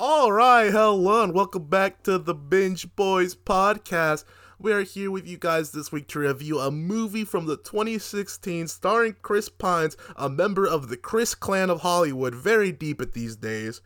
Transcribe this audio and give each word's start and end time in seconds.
All 0.00 0.30
right, 0.30 0.70
hello, 0.70 1.24
and 1.24 1.34
welcome 1.34 1.64
back 1.64 2.04
to 2.04 2.18
the 2.18 2.32
Binge 2.32 2.94
Boys 2.94 3.34
podcast. 3.34 4.22
We 4.56 4.72
are 4.72 4.82
here 4.82 5.10
with 5.10 5.26
you 5.26 5.38
guys 5.38 5.72
this 5.72 5.90
week 5.90 6.06
to 6.08 6.20
review 6.20 6.60
a 6.60 6.70
movie 6.70 7.24
from 7.24 7.46
the 7.46 7.56
2016 7.56 8.68
starring 8.68 9.16
Chris 9.22 9.48
Pines, 9.48 9.96
a 10.14 10.28
member 10.28 10.64
of 10.64 10.88
the 10.88 10.96
Chris 10.96 11.34
clan 11.34 11.68
of 11.68 11.80
Hollywood, 11.80 12.32
very 12.32 12.70
deep 12.70 13.00
at 13.00 13.12
these 13.12 13.34
days, 13.34 13.80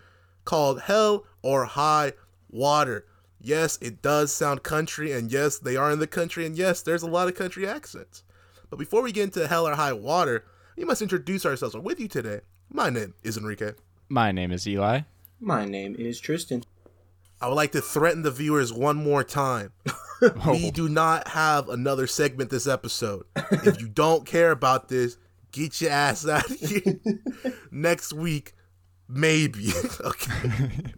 called 0.44 0.82
Hell 0.82 1.24
or 1.40 1.64
High 1.64 2.12
Water. 2.50 3.06
Yes, 3.40 3.78
it 3.80 4.02
does 4.02 4.34
sound 4.34 4.62
country, 4.62 5.12
and 5.12 5.32
yes, 5.32 5.56
they 5.56 5.76
are 5.76 5.90
in 5.90 5.98
the 5.98 6.06
country, 6.06 6.44
and 6.44 6.54
yes, 6.58 6.82
there's 6.82 7.02
a 7.02 7.10
lot 7.10 7.28
of 7.28 7.36
country 7.36 7.66
accents. 7.66 8.22
But 8.68 8.78
before 8.78 9.00
we 9.00 9.12
get 9.12 9.24
into 9.24 9.48
Hell 9.48 9.66
or 9.66 9.74
High 9.76 9.94
Water, 9.94 10.44
we 10.76 10.84
must 10.84 11.00
introduce 11.00 11.46
ourselves. 11.46 11.74
With 11.74 11.98
you 11.98 12.08
today, 12.08 12.42
my 12.70 12.90
name 12.90 13.14
is 13.22 13.38
Enrique. 13.38 13.72
My 14.10 14.30
name 14.30 14.52
is 14.52 14.68
Eli. 14.68 15.00
My 15.42 15.64
name 15.64 15.96
is 15.98 16.20
Tristan. 16.20 16.62
I 17.40 17.48
would 17.48 17.56
like 17.56 17.72
to 17.72 17.80
threaten 17.80 18.22
the 18.22 18.30
viewers 18.30 18.72
one 18.72 18.96
more 18.96 19.24
time. 19.24 19.72
We 20.46 20.70
do 20.70 20.88
not 20.88 21.26
have 21.26 21.68
another 21.68 22.06
segment 22.06 22.48
this 22.48 22.68
episode. 22.68 23.24
If 23.50 23.80
you 23.80 23.88
don't 23.88 24.24
care 24.24 24.52
about 24.52 24.88
this, 24.88 25.16
get 25.50 25.80
your 25.80 25.90
ass 25.90 26.28
out 26.28 26.48
of 26.48 26.60
here. 26.60 27.00
Next 27.72 28.12
week, 28.12 28.52
maybe. 29.08 29.72
okay. 30.00 30.94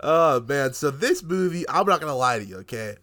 Oh 0.00 0.40
man, 0.40 0.72
so 0.72 0.90
this 0.90 1.22
movie, 1.22 1.64
I'm 1.68 1.86
not 1.86 2.00
gonna 2.00 2.16
lie 2.16 2.40
to 2.40 2.44
you, 2.44 2.56
okay? 2.56 2.96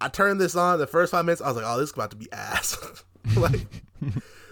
I 0.00 0.08
turned 0.08 0.40
this 0.40 0.56
on 0.56 0.78
the 0.78 0.86
first 0.86 1.10
five 1.10 1.26
minutes, 1.26 1.42
I 1.42 1.48
was 1.48 1.56
like, 1.56 1.66
oh, 1.66 1.78
this 1.78 1.90
is 1.90 1.94
about 1.94 2.12
to 2.12 2.16
be 2.16 2.32
ass. 2.32 2.78
like 3.36 3.66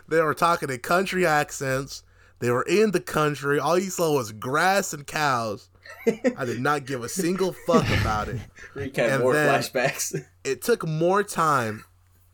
they 0.07 0.21
were 0.21 0.35
talking 0.35 0.69
in 0.69 0.81
country 0.81 1.25
accents. 1.25 2.03
They 2.41 2.51
were 2.51 2.63
in 2.63 2.91
the 2.91 3.01
country. 3.01 3.59
All 3.59 3.79
you 3.79 3.91
saw 3.91 4.15
was 4.15 4.33
grass 4.33 4.93
and 4.93 5.07
cows. 5.07 5.69
I 6.07 6.45
did 6.45 6.61
not 6.61 6.87
give 6.87 7.03
a 7.05 7.09
single 7.09 7.53
fuck 7.67 7.87
about 8.01 8.29
it. 8.29 8.41
Rick 8.75 8.97
had 8.97 9.11
And 9.11 9.23
more 9.23 9.35
flashbacks. 9.35 10.25
It 10.45 10.61
took 10.63 10.87
more 10.87 11.23
time 11.23 11.85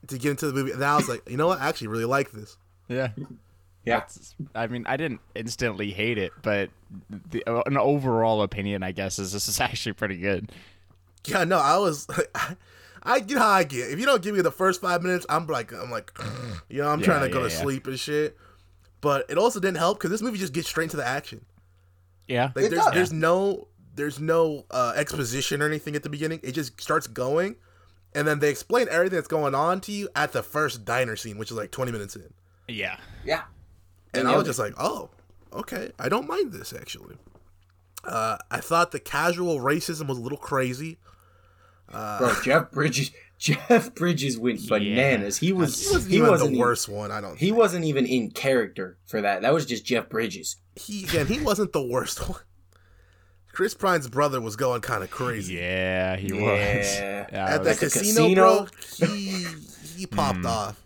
to 0.08 0.18
get 0.18 0.30
into 0.32 0.46
the 0.48 0.52
movie, 0.52 0.72
and 0.72 0.82
then 0.82 0.88
I 0.88 0.96
was 0.96 1.08
like, 1.08 1.28
you 1.30 1.36
know 1.36 1.46
what? 1.46 1.60
I 1.60 1.68
actually 1.68 1.86
really 1.88 2.04
like 2.06 2.32
this. 2.32 2.56
Yeah. 2.88 3.10
yeah. 3.84 4.00
That's- 4.00 4.34
I 4.54 4.66
mean, 4.66 4.84
I 4.88 4.96
didn't 4.96 5.20
instantly 5.36 5.92
hate 5.92 6.18
it, 6.18 6.32
but 6.42 6.70
the, 7.30 7.44
an 7.66 7.76
overall 7.76 8.42
opinion, 8.42 8.82
I 8.82 8.90
guess, 8.90 9.20
is 9.20 9.32
this 9.32 9.46
is 9.48 9.60
actually 9.60 9.92
pretty 9.92 10.16
good. 10.16 10.50
Yeah, 11.26 11.44
no, 11.44 11.58
I 11.58 11.76
was. 11.76 12.08
I 13.02 13.20
get 13.20 13.38
how 13.38 13.48
I 13.48 13.62
get. 13.64 13.90
If 13.92 13.98
you 14.00 14.06
don't 14.06 14.22
give 14.22 14.34
me 14.34 14.42
the 14.42 14.50
first 14.50 14.80
five 14.80 15.02
minutes, 15.02 15.24
I'm 15.28 15.46
like, 15.46 15.72
I'm 15.72 15.90
like, 15.90 16.12
you 16.68 16.82
know, 16.82 16.88
I'm 16.88 16.98
Yeah, 17.00 17.06
trying 17.06 17.22
to 17.22 17.32
go 17.32 17.46
to 17.46 17.54
yeah. 17.54 17.60
sleep 17.62 17.86
and 17.86 17.98
shit. 18.00 18.36
But 19.00 19.26
it 19.28 19.38
also 19.38 19.60
didn't 19.60 19.78
help 19.78 19.98
because 19.98 20.10
this 20.10 20.20
movie 20.22 20.38
just 20.38 20.52
gets 20.52 20.68
straight 20.68 20.84
into 20.84 20.96
the 20.96 21.06
action. 21.06 21.44
Yeah. 22.28 22.50
Like 22.54 22.66
It 22.66 22.70
there's 22.70 22.84
does. 22.84 22.94
there's 22.94 23.12
no 23.12 23.68
there's 23.94 24.20
no 24.20 24.64
uh, 24.70 24.92
exposition 24.96 25.62
or 25.62 25.66
anything 25.66 25.96
at 25.96 26.02
the 26.02 26.08
beginning. 26.10 26.40
It 26.42 26.52
just 26.52 26.80
starts 26.80 27.06
going, 27.06 27.56
and 28.14 28.26
then 28.26 28.38
they 28.38 28.50
explain 28.50 28.86
everything 28.90 29.16
that's 29.16 29.28
going 29.28 29.54
on 29.54 29.80
to 29.82 29.92
you 29.92 30.08
at 30.14 30.32
the 30.32 30.42
first 30.42 30.84
diner 30.84 31.16
scene, 31.16 31.38
which 31.38 31.50
is 31.50 31.56
like 31.56 31.70
20 31.70 31.90
minutes 31.92 32.14
in. 32.16 32.32
Yeah. 32.68 32.98
Yeah. 33.24 33.42
And 34.14 34.26
They 34.26 34.32
I 34.32 34.36
was 34.36 34.46
just 34.46 34.58
like, 34.58 34.74
oh, 34.78 35.10
okay, 35.52 35.90
I 35.98 36.08
don't 36.08 36.28
mind 36.28 36.52
this 36.52 36.72
actually. 36.72 37.16
Uh, 38.04 38.38
I 38.50 38.60
thought 38.60 38.92
the 38.92 39.00
casual 39.00 39.58
racism 39.58 40.06
was 40.06 40.18
a 40.18 40.20
little 40.22 40.38
crazy. 40.38 40.98
Bro, 41.90 42.34
Jeff 42.44 42.70
Bridges 42.70 43.10
Jeff 43.40 43.94
Bridges 43.94 44.38
went 44.38 44.68
bananas. 44.68 45.38
He 45.38 45.50
was 45.52 45.80
He 45.88 45.92
wasn't 45.94 46.12
he 46.12 46.20
wasn't 46.20 46.40
the 46.40 46.46
even- 46.48 46.58
worst 46.60 46.88
one. 46.90 47.10
I 47.10 47.22
don't. 47.22 47.38
He 47.38 47.46
think. 47.46 47.56
wasn't 47.58 47.84
even 47.86 48.04
in 48.04 48.30
character 48.30 48.98
for 49.06 49.22
that. 49.22 49.40
That 49.42 49.54
was 49.54 49.64
just 49.64 49.84
Jeff 49.86 50.10
Bridges. 50.10 50.56
He 50.76 51.04
again. 51.04 51.26
He 51.26 51.40
wasn't 51.40 51.72
the 51.72 51.82
worst 51.82 52.18
one. 52.28 52.40
Chris 53.52 53.72
Pine's 53.74 54.08
brother 54.08 54.40
was 54.40 54.54
going 54.56 54.80
kind 54.82 55.02
of 55.02 55.10
crazy 55.10 55.54
Yeah, 55.54 56.16
he 56.16 56.32
was. 56.32 56.42
Yeah. 56.42 57.26
Yeah, 57.32 57.46
at 57.54 57.62
the 57.64 57.70
was- 57.70 57.80
the 57.80 57.86
casino, 57.86 58.66
casino. 58.66 59.08
bro. 59.08 59.08
He 59.08 59.46
he 59.96 60.06
popped 60.06 60.38
hmm. 60.40 60.46
off, 60.46 60.82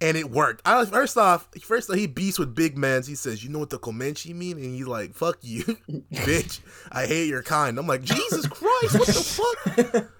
and 0.00 0.16
it 0.16 0.28
worked. 0.30 0.62
I, 0.64 0.84
first 0.86 1.16
off, 1.16 1.48
first 1.62 1.94
he 1.94 2.06
beats 2.08 2.38
with 2.38 2.54
big 2.54 2.76
mans. 2.76 3.06
He 3.06 3.14
says, 3.14 3.44
"You 3.44 3.50
know 3.50 3.58
what 3.60 3.70
the 3.70 3.78
Comanche 3.78 4.32
mean?" 4.34 4.56
And 4.56 4.74
he's 4.74 4.86
like, 4.88 5.14
"Fuck 5.14 5.38
you, 5.42 5.62
bitch. 6.12 6.60
I 6.90 7.06
hate 7.06 7.28
your 7.28 7.42
kind." 7.44 7.78
I'm 7.78 7.86
like, 7.86 8.02
Jesus 8.02 8.46
Christ, 8.48 8.98
what 8.98 9.06
the 9.06 9.12
fuck? 9.92 10.10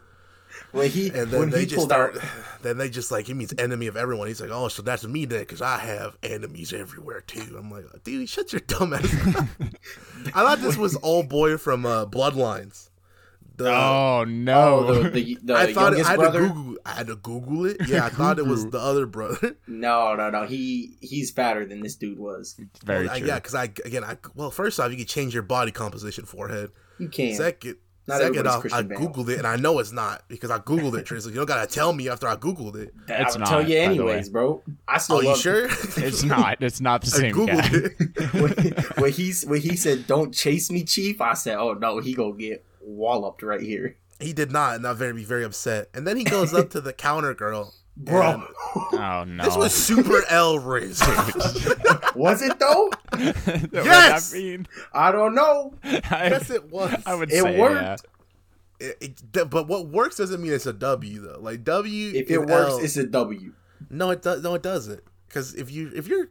When 0.72 0.88
he 0.90 1.08
And 1.08 1.30
then 1.30 1.40
when 1.40 1.50
they 1.50 1.60
he 1.60 1.66
just 1.66 1.76
pulled 1.76 1.88
start. 1.90 2.16
out 2.16 2.22
Then 2.62 2.78
they 2.78 2.88
just 2.90 3.10
like 3.10 3.26
he 3.26 3.34
means 3.34 3.52
enemy 3.58 3.86
of 3.86 3.96
everyone. 3.96 4.28
He's 4.28 4.40
like, 4.40 4.50
oh, 4.52 4.68
so 4.68 4.82
that's 4.82 5.04
me 5.06 5.24
then, 5.24 5.40
because 5.40 5.62
I 5.62 5.78
have 5.78 6.16
enemies 6.22 6.72
everywhere 6.72 7.20
too. 7.22 7.56
I'm 7.58 7.70
like, 7.70 7.84
dude, 8.04 8.28
shut 8.28 8.52
your 8.52 8.60
dumb 8.60 8.92
ass. 8.94 9.04
I 10.26 10.30
thought 10.30 10.58
this 10.60 10.76
was 10.76 10.96
old 11.02 11.28
boy 11.28 11.56
from 11.56 11.86
uh, 11.86 12.06
Bloodlines. 12.06 12.88
The, 13.56 13.70
oh 13.70 14.24
no. 14.26 14.86
oh, 14.88 15.02
the, 15.02 15.10
the, 15.10 15.38
the 15.42 15.54
I 15.54 15.72
thought 15.74 15.92
it, 15.92 16.06
I 16.06 16.10
had 16.10 16.16
brother. 16.18 16.40
to 16.40 16.48
Google. 16.48 16.76
I 16.86 16.90
had 16.92 17.06
to 17.08 17.16
Google 17.16 17.66
it. 17.66 17.76
Yeah, 17.88 18.06
I 18.06 18.08
thought 18.08 18.38
it 18.38 18.46
was 18.46 18.64
the 18.70 18.78
other 18.78 19.04
brother. 19.04 19.54
No, 19.66 20.14
no, 20.14 20.30
no. 20.30 20.46
He 20.46 20.96
he's 21.02 21.30
fatter 21.30 21.66
than 21.66 21.80
this 21.82 21.94
dude 21.96 22.18
was. 22.18 22.58
Very 22.84 23.04
Well, 23.06 23.14
I- 23.14 23.18
true. 23.18 23.28
yeah, 23.28 23.34
because 23.34 23.54
I 23.54 23.64
again, 23.84 24.02
I 24.02 24.16
well, 24.34 24.50
first 24.50 24.80
off, 24.80 24.90
you 24.90 24.96
can 24.96 25.06
change 25.06 25.34
your 25.34 25.42
body 25.42 25.72
composition, 25.72 26.24
forehead. 26.24 26.70
You 26.98 27.08
can't. 27.08 27.36
Second, 27.36 27.76
Not 28.10 28.18
second 28.18 28.36
everybody's 28.46 28.52
off, 28.52 28.58
I 28.58 28.60
Christian 28.82 28.88
Bale. 28.88 28.98
googled 28.98 29.28
it, 29.30 29.38
and 29.38 29.46
I 29.46 29.56
know 29.56 29.78
it's 29.78 29.92
not 29.92 30.22
because 30.28 30.50
I 30.50 30.58
googled 30.58 30.98
it. 30.98 31.06
Tristan, 31.06 31.32
you 31.32 31.38
don't 31.38 31.46
gotta 31.46 31.66
tell 31.66 31.92
me 31.92 32.08
after 32.08 32.28
I 32.28 32.36
googled 32.36 32.76
it. 32.76 32.92
It's 33.08 33.34
I'll 33.34 33.40
not, 33.40 33.48
tell 33.48 33.60
you 33.62 33.68
by 33.68 33.94
the 33.94 34.04
way. 34.04 34.12
anyways, 34.12 34.28
bro. 34.28 34.62
I 34.86 34.98
still 34.98 35.16
Oh, 35.16 35.20
you 35.20 35.36
sure? 35.36 35.66
It's 35.96 36.22
not. 36.22 36.62
It's 36.62 36.80
not 36.80 37.02
the 37.02 37.06
I 37.16 37.20
same 37.20 37.46
guy. 37.46 37.70
it. 37.72 38.32
when, 38.96 39.02
when 39.02 39.12
he's 39.12 39.46
when 39.46 39.60
he 39.60 39.76
said 39.76 40.06
"Don't 40.06 40.34
chase 40.34 40.70
me, 40.70 40.84
Chief," 40.84 41.20
I 41.20 41.34
said, 41.34 41.56
"Oh 41.56 41.72
no, 41.74 41.98
he 42.00 42.12
gonna 42.14 42.34
get 42.36 42.64
walloped 42.82 43.42
right 43.42 43.60
here, 43.60 43.96
He 44.20 44.32
did 44.32 44.50
not, 44.50 44.76
and 44.76 44.86
I'm 44.86 44.96
very 44.96 45.12
be 45.12 45.24
very 45.24 45.44
upset. 45.44 45.88
And 45.94 46.06
then 46.06 46.16
he 46.16 46.24
goes 46.24 46.52
up 46.52 46.70
to 46.70 46.80
the 46.80 46.92
counter 46.92 47.34
girl. 47.34 47.74
Bro." 47.96 48.30
and 48.32 48.42
Oh 48.92 49.24
no. 49.26 49.44
This 49.44 49.56
was 49.56 49.74
super 49.74 50.22
L 50.28 50.58
raised. 50.58 51.02
was 52.14 52.42
it 52.42 52.58
though? 52.58 52.90
Yes! 53.72 54.34
I 54.34 54.38
mean, 54.38 54.66
I 54.92 55.12
don't 55.12 55.34
know. 55.34 55.74
I, 55.82 56.28
yes, 56.30 56.50
it 56.50 56.70
was. 56.70 56.94
I 57.06 57.14
would 57.14 57.30
It 57.32 57.42
say 57.42 57.58
worked. 57.58 57.82
yeah. 57.82 57.96
It- 58.78 59.22
it- 59.34 59.50
but 59.50 59.66
what 59.68 59.88
works 59.88 60.16
doesn't 60.16 60.40
mean 60.40 60.52
it's 60.52 60.66
a 60.66 60.72
W 60.72 61.20
though. 61.20 61.38
Like 61.40 61.64
W, 61.64 62.12
If 62.14 62.30
it 62.30 62.36
and 62.38 62.48
works, 62.48 62.70
L- 62.72 62.78
it's 62.78 62.96
a 62.96 63.06
W. 63.06 63.52
no, 63.90 64.10
it 64.10 64.22
does. 64.22 64.42
No, 64.42 64.54
it 64.54 64.62
doesn't. 64.62 65.02
Because 65.28 65.54
if 65.54 65.70
you 65.70 65.90
if 65.94 66.06
you're 66.08 66.28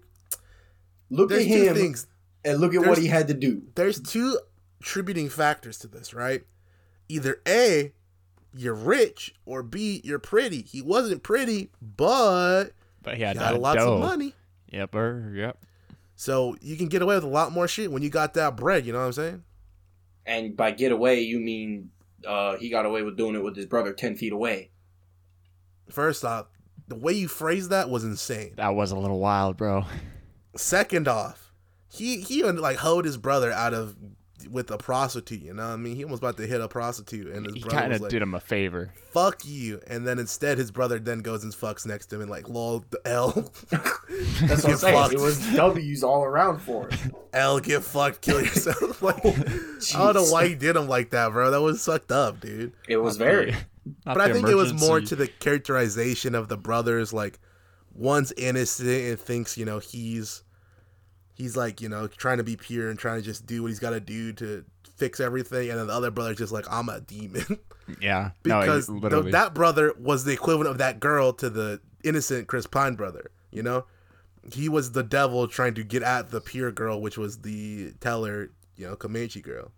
Look 1.12 1.32
at 1.32 1.42
him 1.42 1.76
things. 1.76 2.06
and 2.46 2.60
look 2.60 2.74
at 2.76 2.86
what 2.86 2.98
he 2.98 3.08
had 3.08 3.28
to 3.30 3.34
do. 3.34 3.64
There's 3.76 4.00
two 4.00 4.40
attributing 4.80 5.30
factors 5.30 5.78
to 5.80 5.88
this, 5.88 6.14
right? 6.14 6.44
Either 7.08 7.42
A, 7.48 7.94
you're 8.56 8.74
rich, 8.74 9.36
or 9.46 9.64
B, 9.64 10.02
you're 10.04 10.20
pretty. 10.20 10.62
He 10.64 10.82
wasn't 10.82 11.24
pretty, 11.24 11.70
but 11.82 12.72
But 13.02 13.14
he 13.16 13.20
he 13.20 13.24
had, 13.24 13.38
had 13.38 13.58
lots 13.60 13.84
dough. 13.84 13.96
of 13.96 14.00
money. 14.02 14.34
Yep. 14.72 14.96
er, 14.96 15.32
Yep. 15.36 15.66
So 16.16 16.58
you 16.62 16.76
can 16.76 16.88
get 16.90 17.02
away 17.02 17.16
with 17.16 17.24
a 17.24 17.28
lot 17.30 17.54
more 17.54 17.68
shit 17.68 17.92
when 17.92 18.04
you 18.04 18.10
got 18.10 18.34
that 18.34 18.58
bread. 18.58 18.86
You 18.86 18.92
know 18.92 19.00
what 19.00 19.06
I'm 19.06 19.14
saying? 19.14 19.44
And 20.26 20.58
by 20.58 20.72
get 20.72 20.92
away, 20.92 21.22
you 21.22 21.40
mean 21.40 21.92
uh, 22.28 22.58
he 22.58 22.70
got 22.70 22.86
away 22.86 23.04
with 23.04 23.16
doing 23.16 23.36
it 23.36 23.44
with 23.44 23.56
his 23.56 23.66
brother 23.66 23.94
ten 23.94 24.16
feet 24.16 24.34
away. 24.34 24.72
First 25.90 26.26
off, 26.26 26.48
the 26.88 26.96
way 26.96 27.14
you 27.14 27.28
phrased 27.28 27.70
that 27.70 27.90
was 27.90 28.04
insane. 28.04 28.54
That 28.58 28.76
was 28.76 28.92
a 28.92 28.98
little 28.98 29.20
wild, 29.20 29.56
bro. 29.58 29.86
Second 30.56 31.08
off, 31.08 31.54
he 31.88 32.20
he 32.20 32.44
like 32.44 32.78
hoed 32.78 33.06
his 33.06 33.18
brother 33.18 33.52
out 33.52 33.74
of 33.74 33.96
with 34.48 34.72
a 34.72 34.78
prostitute. 34.78 35.42
You 35.42 35.54
know 35.54 35.68
what 35.68 35.74
I 35.74 35.78
mean? 35.78 35.96
He 35.96 36.06
was 36.06 36.20
about 36.20 36.38
to 36.38 36.48
hit 36.48 36.62
a 36.62 36.68
prostitute, 36.68 37.28
and 37.28 37.46
his 37.46 37.56
He 37.56 37.62
brother 37.62 37.78
kind 37.78 37.94
of 37.94 38.02
like, 38.02 38.12
did 38.12 38.22
him 38.22 38.34
a 38.36 38.40
favor. 38.40 38.94
"Fuck 39.12 39.46
you!" 39.46 39.82
And 39.88 40.08
then 40.08 40.20
instead, 40.20 40.58
his 40.58 40.72
brother 40.72 41.00
then 41.00 41.20
goes 41.20 41.44
and 41.44 41.54
fucks 41.54 41.86
next 41.86 42.08
to 42.08 42.16
him 42.16 42.22
and 42.22 42.30
like, 42.32 42.48
"Lol, 42.50 42.84
the 42.90 43.02
L, 43.06 43.32
That's 43.70 44.64
what 44.64 44.72
I'm 44.72 44.78
saying. 44.78 44.96
fucked. 44.96 45.14
It 45.14 45.20
was 45.20 45.40
W's 45.54 46.04
all 46.04 46.24
around 46.24 46.60
for 46.60 46.90
him. 46.90 47.16
L, 47.34 47.60
get 47.60 47.84
fucked, 47.84 48.22
kill 48.22 48.42
yourself." 48.42 49.02
like, 49.02 49.26
I 49.26 49.32
don't 49.32 50.14
know 50.16 50.26
why 50.32 50.48
he 50.48 50.56
did 50.56 50.76
him 50.76 50.88
like 50.88 51.10
that, 51.12 51.32
bro. 51.32 51.52
That 51.52 51.62
was 51.62 51.84
fucked 51.84 52.12
up, 52.12 52.40
dude. 52.40 52.74
It 52.88 52.98
was 52.98 53.18
very. 53.18 53.52
Not 54.06 54.16
but 54.16 54.22
I 54.22 54.28
the 54.28 54.34
think 54.36 54.48
it 54.50 54.56
was 54.56 54.74
more 54.74 55.02
to 55.02 55.16
the 55.16 55.28
characterization 55.28 56.36
of 56.36 56.48
the 56.48 56.58
brothers. 56.58 57.12
Like, 57.12 57.40
one's 57.94 58.32
innocent 58.34 58.88
and 58.88 59.20
thinks, 59.20 59.58
you 59.58 59.66
know, 59.66 59.80
he's 59.80 60.44
he's 61.40 61.58
like, 61.58 61.82
you 61.82 61.90
know, 61.90 62.06
trying 62.06 62.38
to 62.38 62.44
be 62.44 62.56
pure 62.56 62.90
and 62.92 63.00
trying 63.00 63.20
to 63.20 63.26
just 63.26 63.48
do 63.48 63.64
what 63.64 63.70
he's 63.70 63.80
got 63.80 63.92
to 63.92 64.00
do 64.00 64.32
to 64.34 64.64
fix 64.98 65.20
everything, 65.20 65.70
and 65.72 65.80
then 65.80 65.88
the 65.88 65.94
other 65.94 66.12
brother's 66.12 66.38
just 66.38 66.52
like, 66.52 66.66
I'm 66.70 66.90
a 66.90 67.00
demon 67.02 67.58
Yeah. 68.00 68.32
no, 68.46 68.60
because 68.60 68.88
literally. 68.90 69.32
that 69.32 69.56
brother 69.56 69.94
was 69.98 70.26
the 70.26 70.34
equivalent 70.34 70.70
of 70.70 70.78
that 70.78 71.00
girl 71.00 71.34
to 71.34 71.50
the 71.50 71.82
innocent 72.04 72.48
Chris 72.48 72.68
Pine 72.68 72.94
brother. 72.96 73.32
You 73.52 73.64
know, 73.64 73.86
he 74.54 74.70
was 74.70 74.92
the 74.92 75.02
devil 75.02 75.48
trying 75.48 75.74
to 75.76 75.84
get 75.84 76.04
at 76.04 76.30
the 76.30 76.40
pure 76.42 76.72
girl, 76.72 77.02
which 77.02 77.18
was 77.18 77.40
the 77.40 77.94
teller, 78.00 78.52
you 78.76 78.86
know, 78.88 78.96
Comanche 78.96 79.42
girl, 79.42 79.72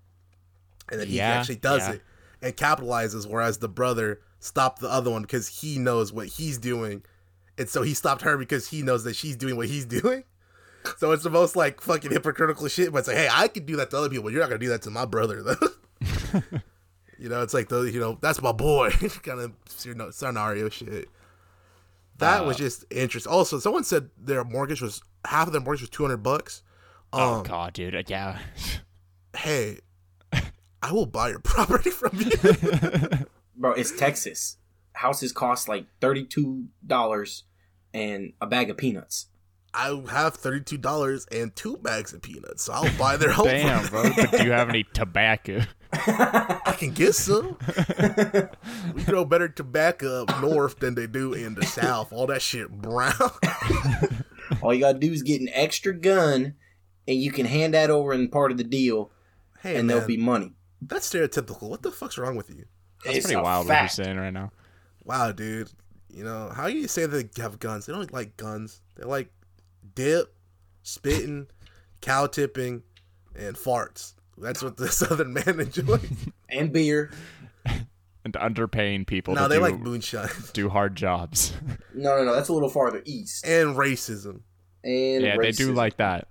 and 0.91 0.99
then 0.99 1.07
he 1.07 1.17
Yeah, 1.17 1.29
actually 1.29 1.55
does 1.57 1.87
yeah. 1.87 1.93
it 1.93 2.01
and 2.41 2.57
capitalizes, 2.57 3.27
whereas 3.29 3.59
the 3.59 3.69
brother 3.69 4.19
stopped 4.39 4.81
the 4.81 4.89
other 4.89 5.11
one 5.11 5.21
because 5.21 5.47
he 5.61 5.77
knows 5.77 6.11
what 6.11 6.27
he's 6.27 6.57
doing, 6.57 7.03
and 7.57 7.69
so 7.69 7.83
he 7.83 7.93
stopped 7.93 8.23
her 8.23 8.35
because 8.37 8.67
he 8.69 8.81
knows 8.81 9.03
that 9.03 9.15
she's 9.15 9.35
doing 9.37 9.55
what 9.55 9.67
he's 9.67 9.85
doing. 10.01 10.23
So 10.97 11.11
it's 11.11 11.23
the 11.23 11.29
most 11.29 11.55
like 11.55 11.81
fucking 11.81 12.11
hypocritical 12.11 12.67
shit. 12.67 12.91
But 12.91 12.99
it's 12.99 13.07
like, 13.07 13.17
hey, 13.17 13.29
I 13.31 13.47
can 13.47 13.65
do 13.65 13.75
that 13.77 13.89
to 13.91 13.97
other 13.97 14.09
people. 14.09 14.29
You're 14.31 14.41
not 14.41 14.47
gonna 14.49 14.59
do 14.59 14.69
that 14.69 14.81
to 14.83 14.89
my 14.89 15.05
brother, 15.05 15.41
though. 15.43 15.55
you 17.17 17.29
know, 17.29 17.41
it's 17.41 17.53
like 17.53 17.69
the 17.69 17.81
you 17.83 17.99
know 17.99 18.17
that's 18.21 18.41
my 18.41 18.51
boy 18.51 18.89
kind 19.23 19.39
of 19.39 19.53
scenario 20.13 20.69
shit. 20.69 21.09
That 22.17 22.45
was 22.45 22.55
Uh, 22.57 22.59
just 22.59 22.85
interesting. 22.91 23.31
Also, 23.31 23.59
someone 23.59 23.83
said 23.83 24.09
their 24.17 24.43
mortgage 24.43 24.81
was 24.81 25.01
half 25.25 25.47
of 25.47 25.53
their 25.53 25.61
mortgage 25.61 25.81
was 25.81 25.89
two 25.89 26.03
hundred 26.03 26.17
bucks. 26.17 26.63
oh 27.13 27.35
Um, 27.39 27.43
god, 27.43 27.73
dude. 27.73 28.09
Yeah. 28.09 28.39
hey, 29.35 29.79
I 30.83 30.91
will 30.91 31.05
buy 31.05 31.29
your 31.29 31.39
property 31.39 31.89
from 31.91 32.17
you. 32.19 32.31
Bro, 33.55 33.73
it's 33.73 33.91
Texas. 33.91 34.57
Houses 34.93 35.31
cost 35.31 35.67
like 35.67 35.85
thirty-two 35.99 36.65
dollars 36.85 37.43
and 37.93 38.33
a 38.41 38.47
bag 38.47 38.69
of 38.69 38.77
peanuts. 38.77 39.27
I 39.73 40.01
have 40.09 40.35
thirty 40.35 40.61
two 40.63 40.77
dollars 40.77 41.25
and 41.31 41.55
two 41.55 41.77
bags 41.77 42.13
of 42.13 42.21
peanuts, 42.21 42.63
so 42.63 42.73
I'll 42.73 42.97
buy 42.97 43.15
their 43.17 43.31
home. 43.31 43.45
Damn, 43.47 43.87
bro. 43.87 44.03
But 44.15 44.31
do 44.31 44.43
you 44.43 44.51
have 44.51 44.69
any 44.69 44.83
tobacco? 44.83 45.61
I 45.93 46.75
can 46.77 46.91
get 46.91 47.15
some. 47.15 47.57
we 48.93 49.03
grow 49.03 49.25
better 49.25 49.47
tobacco 49.47 50.23
up 50.23 50.41
north 50.41 50.79
than 50.79 50.95
they 50.95 51.07
do 51.07 51.33
in 51.33 51.55
the 51.55 51.65
south. 51.65 52.11
All 52.13 52.27
that 52.27 52.41
shit 52.41 52.69
brown. 52.69 53.13
All 54.61 54.73
you 54.73 54.81
gotta 54.81 54.99
do 54.99 55.11
is 55.11 55.23
get 55.23 55.41
an 55.41 55.49
extra 55.53 55.93
gun, 55.93 56.55
and 57.07 57.17
you 57.21 57.31
can 57.31 57.45
hand 57.45 57.73
that 57.73 57.89
over 57.89 58.13
in 58.13 58.27
part 58.29 58.51
of 58.51 58.57
the 58.57 58.63
deal, 58.63 59.11
hey, 59.61 59.75
and 59.77 59.87
man, 59.87 59.95
there'll 59.95 60.07
be 60.07 60.17
money. 60.17 60.53
that's 60.81 61.09
stereotypical. 61.09 61.69
What 61.69 61.81
the 61.81 61.91
fuck's 61.91 62.17
wrong 62.17 62.35
with 62.35 62.49
you? 62.49 62.65
That's 63.05 63.17
It's 63.17 63.25
pretty 63.27 63.39
a 63.39 63.43
wild 63.43 63.67
what 63.67 63.73
you're 63.73 63.79
fact. 63.83 63.93
saying 63.93 64.17
right 64.17 64.33
now. 64.33 64.51
Wow, 65.05 65.31
dude. 65.31 65.71
You 66.09 66.23
know 66.25 66.51
how 66.53 66.67
you 66.67 66.87
say 66.89 67.05
they 67.05 67.29
have 67.37 67.59
guns? 67.59 67.85
They 67.85 67.93
don't 67.93 68.11
like 68.13 68.35
guns. 68.35 68.81
They 68.97 69.05
like 69.05 69.31
dip, 69.95 70.33
spitting, 70.83 71.47
cow 72.01 72.27
tipping, 72.27 72.83
and 73.35 73.55
farts. 73.55 74.13
That's 74.37 74.63
what 74.63 74.77
the 74.77 74.87
Southern 74.91 75.33
man 75.33 75.59
enjoys. 75.59 76.09
And 76.49 76.71
beer. 76.73 77.11
And 78.23 78.33
underpaying 78.33 79.07
people 79.07 79.33
no, 79.33 79.43
to 79.43 79.47
they 79.49 79.55
do, 79.55 79.61
like 79.61 79.79
moonshine 79.79 80.29
do 80.53 80.69
hard 80.69 80.95
jobs. 80.95 81.53
No, 81.93 82.17
no, 82.17 82.23
no. 82.23 82.33
That's 82.33 82.47
a 82.47 82.53
little 82.53 82.69
farther 82.69 83.01
east. 83.05 83.45
and 83.45 83.75
racism. 83.75 84.41
And 84.83 85.23
yeah, 85.23 85.35
they 85.37 85.51
do 85.51 85.73
like 85.73 85.97
that. 85.97 86.29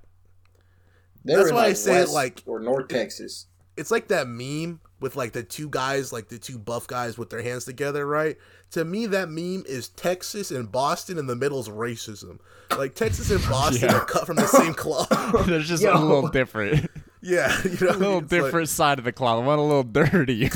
They're 1.22 1.36
That's 1.36 1.50
in, 1.50 1.54
why 1.54 1.64
I 1.64 1.66
like, 1.68 1.76
say 1.76 2.00
it 2.00 2.08
like- 2.08 2.42
or 2.46 2.60
North 2.60 2.88
Texas. 2.88 3.46
It's 3.80 3.90
like 3.90 4.08
that 4.08 4.28
meme 4.28 4.80
with 5.00 5.16
like 5.16 5.32
the 5.32 5.42
two 5.42 5.68
guys, 5.68 6.12
like 6.12 6.28
the 6.28 6.38
two 6.38 6.58
buff 6.58 6.86
guys 6.86 7.16
with 7.16 7.30
their 7.30 7.42
hands 7.42 7.64
together, 7.64 8.06
right? 8.06 8.36
To 8.72 8.84
me, 8.84 9.06
that 9.06 9.28
meme 9.30 9.64
is 9.66 9.88
Texas 9.88 10.50
and 10.50 10.70
Boston, 10.70 11.18
and 11.18 11.28
the 11.28 11.34
middle's 11.34 11.68
racism. 11.68 12.38
Like 12.76 12.94
Texas 12.94 13.30
and 13.30 13.40
Boston 13.50 13.88
Yeah. 13.90 13.96
are 13.96 14.04
cut 14.04 14.26
from 14.26 14.36
the 14.36 14.46
same 14.46 14.74
cloth. 14.74 15.08
They're 15.46 15.60
just 15.60 15.82
Yo. 15.82 15.94
a 15.96 15.98
little 15.98 16.28
different. 16.28 16.88
yeah, 17.22 17.56
you 17.64 17.70
know, 17.80 17.90
a 17.90 17.96
little 17.96 18.18
it's 18.18 18.30
like- 18.32 18.42
different 18.42 18.68
side 18.68 18.98
of 18.98 19.04
the 19.06 19.12
cloth. 19.12 19.44
One 19.44 19.58
a 19.58 19.62
little 19.64 19.82
dirtier. 19.82 20.50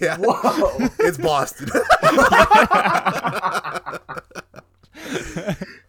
yeah, 0.00 0.16
Whoa. 0.18 0.88
it's 1.00 1.18
Boston. 1.18 1.68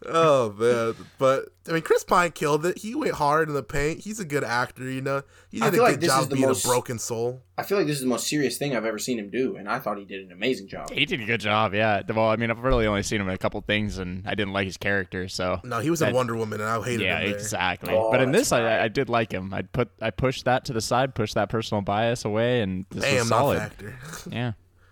oh 0.07 0.53
man, 0.57 0.95
but 1.17 1.45
I 1.73 1.77
mean, 1.77 1.83
Chris 1.83 2.03
Pine 2.03 2.31
killed 2.31 2.65
it. 2.65 2.77
He 2.77 2.93
went 2.93 3.15
hard 3.15 3.47
in 3.49 3.55
the 3.55 3.63
paint. 3.63 4.01
He's 4.01 4.19
a 4.19 4.25
good 4.25 4.43
actor, 4.43 4.89
you 4.89 5.01
know. 5.01 5.23
He 5.49 5.59
I 5.61 5.65
did 5.65 5.67
a 5.67 5.71
feel 5.71 5.85
good 5.85 5.91
like 5.91 5.99
this 6.01 6.09
job 6.09 6.21
is 6.23 6.29
the 6.29 6.35
being 6.35 6.47
most- 6.47 6.63
a 6.65 6.67
broken 6.67 6.99
soul. 6.99 7.41
I 7.57 7.63
feel 7.63 7.77
like 7.77 7.87
this 7.87 7.95
is 7.97 8.01
the 8.01 8.07
most 8.07 8.27
serious 8.27 8.57
thing 8.57 8.75
I've 8.75 8.85
ever 8.85 8.97
seen 8.99 9.17
him 9.19 9.29
do, 9.29 9.55
and 9.55 9.67
I 9.69 9.79
thought 9.79 9.97
he 9.97 10.05
did 10.05 10.25
an 10.25 10.31
amazing 10.31 10.67
job. 10.67 10.91
he 10.91 11.05
did 11.05 11.21
a 11.21 11.25
good 11.25 11.39
job, 11.41 11.73
yeah. 11.73 12.01
Well, 12.07 12.29
I 12.29 12.35
mean, 12.35 12.49
I've 12.51 12.59
really 12.63 12.85
only 12.87 13.03
seen 13.03 13.19
him 13.21 13.27
in 13.27 13.33
a 13.33 13.37
couple 13.37 13.59
things, 13.61 13.97
and 13.97 14.23
I 14.27 14.35
didn't 14.35 14.53
like 14.53 14.65
his 14.65 14.77
character, 14.77 15.27
so. 15.27 15.59
No, 15.63 15.79
he 15.79 15.89
was 15.89 16.01
in 16.01 16.07
That- 16.09 16.15
Wonder 16.15 16.35
Woman, 16.35 16.61
and 16.61 16.69
I 16.69 16.81
hated 16.83 17.01
Yeah, 17.01 17.19
him 17.19 17.29
there. 17.29 17.35
exactly. 17.39 17.93
Oh, 17.93 18.11
but 18.11 18.21
in 18.21 18.31
this, 18.31 18.51
right. 18.51 18.61
I, 18.63 18.83
I 18.85 18.87
did 18.87 19.09
like 19.09 19.31
him. 19.31 19.53
I 19.53 19.63
put 19.63 19.89
I 20.01 20.09
pushed 20.11 20.45
that 20.45 20.65
to 20.65 20.73
the 20.73 20.81
side, 20.81 21.15
pushed 21.15 21.35
that 21.35 21.49
personal 21.49 21.81
bias 21.81 22.23
away, 22.25 22.61
and 22.61 22.85
this 22.91 23.03
Damn, 23.03 23.19
was 23.19 23.29
not 23.31 23.37
solid. 23.39 23.59
factor. 23.59 23.99
Yeah, 24.31 24.51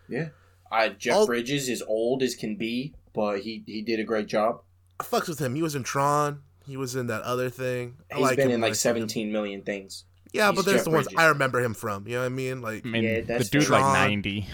Yeah. 0.09 0.29
I 0.71 0.89
Jeff 0.89 1.15
All- 1.15 1.25
Bridges 1.27 1.67
is 1.69 1.81
old 1.81 2.23
as 2.23 2.33
can 2.35 2.55
be, 2.55 2.93
but 3.13 3.41
he 3.41 3.63
he 3.65 3.81
did 3.81 3.99
a 3.99 4.03
great 4.03 4.27
job. 4.27 4.61
I 4.99 5.03
fucks 5.03 5.27
with 5.27 5.39
him. 5.39 5.55
He 5.55 5.61
was 5.63 5.73
in 5.75 5.83
Tron. 5.83 6.41
He 6.67 6.77
was 6.77 6.95
in 6.95 7.07
that 7.07 7.21
other 7.23 7.49
thing. 7.49 7.97
I 8.11 8.15
He's 8.15 8.21
like 8.23 8.37
been 8.37 8.47
him 8.47 8.55
in 8.55 8.61
when 8.61 8.65
I 8.65 8.71
like 8.71 8.75
see 8.75 8.89
him. 8.89 8.95
17 8.97 9.31
million 9.31 9.61
things. 9.63 10.05
Yeah, 10.33 10.49
He's 10.51 10.55
but 10.57 10.65
there's 10.65 10.77
Jeff 10.79 10.85
the 10.85 10.91
ones 10.91 11.07
Bridges. 11.07 11.19
I 11.19 11.25
remember 11.27 11.59
him 11.61 11.73
from. 11.73 12.07
You 12.07 12.13
know 12.15 12.19
what 12.21 12.25
I 12.27 12.29
mean? 12.29 12.61
Like 12.61 12.85
I 12.85 12.89
mean, 12.89 13.03
Yeah, 13.03 13.15
the 13.21 13.25
that's 13.25 13.49
dude's 13.49 13.67
fair. 13.67 13.79
like 13.81 13.93
ninety. 13.93 14.47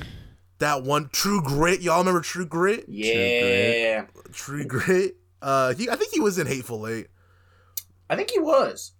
that 0.59 0.83
one 0.83 1.09
True 1.11 1.41
Grit. 1.41 1.81
Y'all 1.81 1.99
remember 1.99 2.21
True 2.21 2.45
Grit? 2.45 2.85
Yeah. 2.87 4.05
True 4.33 4.65
Grit. 4.65 5.17
Uh, 5.41 5.73
he, 5.75 5.89
I 5.89 5.95
think 5.95 6.11
he 6.13 6.19
was 6.19 6.39
in 6.39 6.47
Hateful 6.47 6.87
Eight. 6.87 7.07
I 8.09 8.15
think 8.15 8.31
he 8.31 8.39
was. 8.39 8.93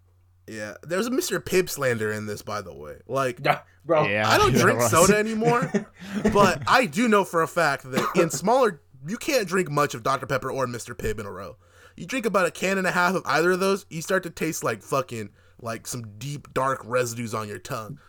Yeah, 0.48 0.76
there's 0.84 1.08
a 1.08 1.10
Mr. 1.12 1.40
Pibb 1.40 1.70
slander 1.70 2.12
in 2.12 2.26
this, 2.26 2.42
by 2.42 2.62
the 2.62 2.74
way. 2.74 2.98
Like, 3.08 3.40
Yeah, 3.44 3.60
Bro, 3.84 4.08
Yeah, 4.08 4.30
I 4.30 4.38
don't 4.38 4.54
drink 4.54 4.80
was. 4.80 4.92
soda 4.92 5.18
anymore, 5.18 5.70
but 6.32 6.62
I 6.68 6.86
do 6.86 7.08
know 7.10 7.26
for 7.26 7.42
a 7.42 7.48
fact 7.48 7.90
that 7.92 8.08
in 8.16 8.30
smaller, 8.30 8.82
you 9.06 9.18
can't 9.18 9.46
drink 9.48 9.70
much 9.70 9.94
of 9.94 10.04
Dr. 10.04 10.26
Pepper 10.26 10.50
or 10.52 10.66
Mr. 10.68 10.94
Pibb 10.96 11.20
in 11.20 11.26
a 11.26 11.32
row. 11.32 11.58
You 11.98 12.06
drink 12.06 12.26
about 12.26 12.46
a 12.46 12.52
can 12.52 12.78
and 12.78 12.86
a 12.88 12.92
half 12.92 13.16
of 13.16 13.24
either 13.26 13.52
of 13.52 13.60
those, 13.60 13.86
you 13.90 14.02
start 14.02 14.24
to 14.24 14.30
taste 14.30 14.64
like 14.64 14.84
fucking, 14.84 15.32
like 15.60 15.88
some 15.88 16.18
deep, 16.20 16.54
dark 16.54 16.82
residues 16.86 17.34
on 17.34 17.48
your 17.48 17.58
tongue. 17.58 18.00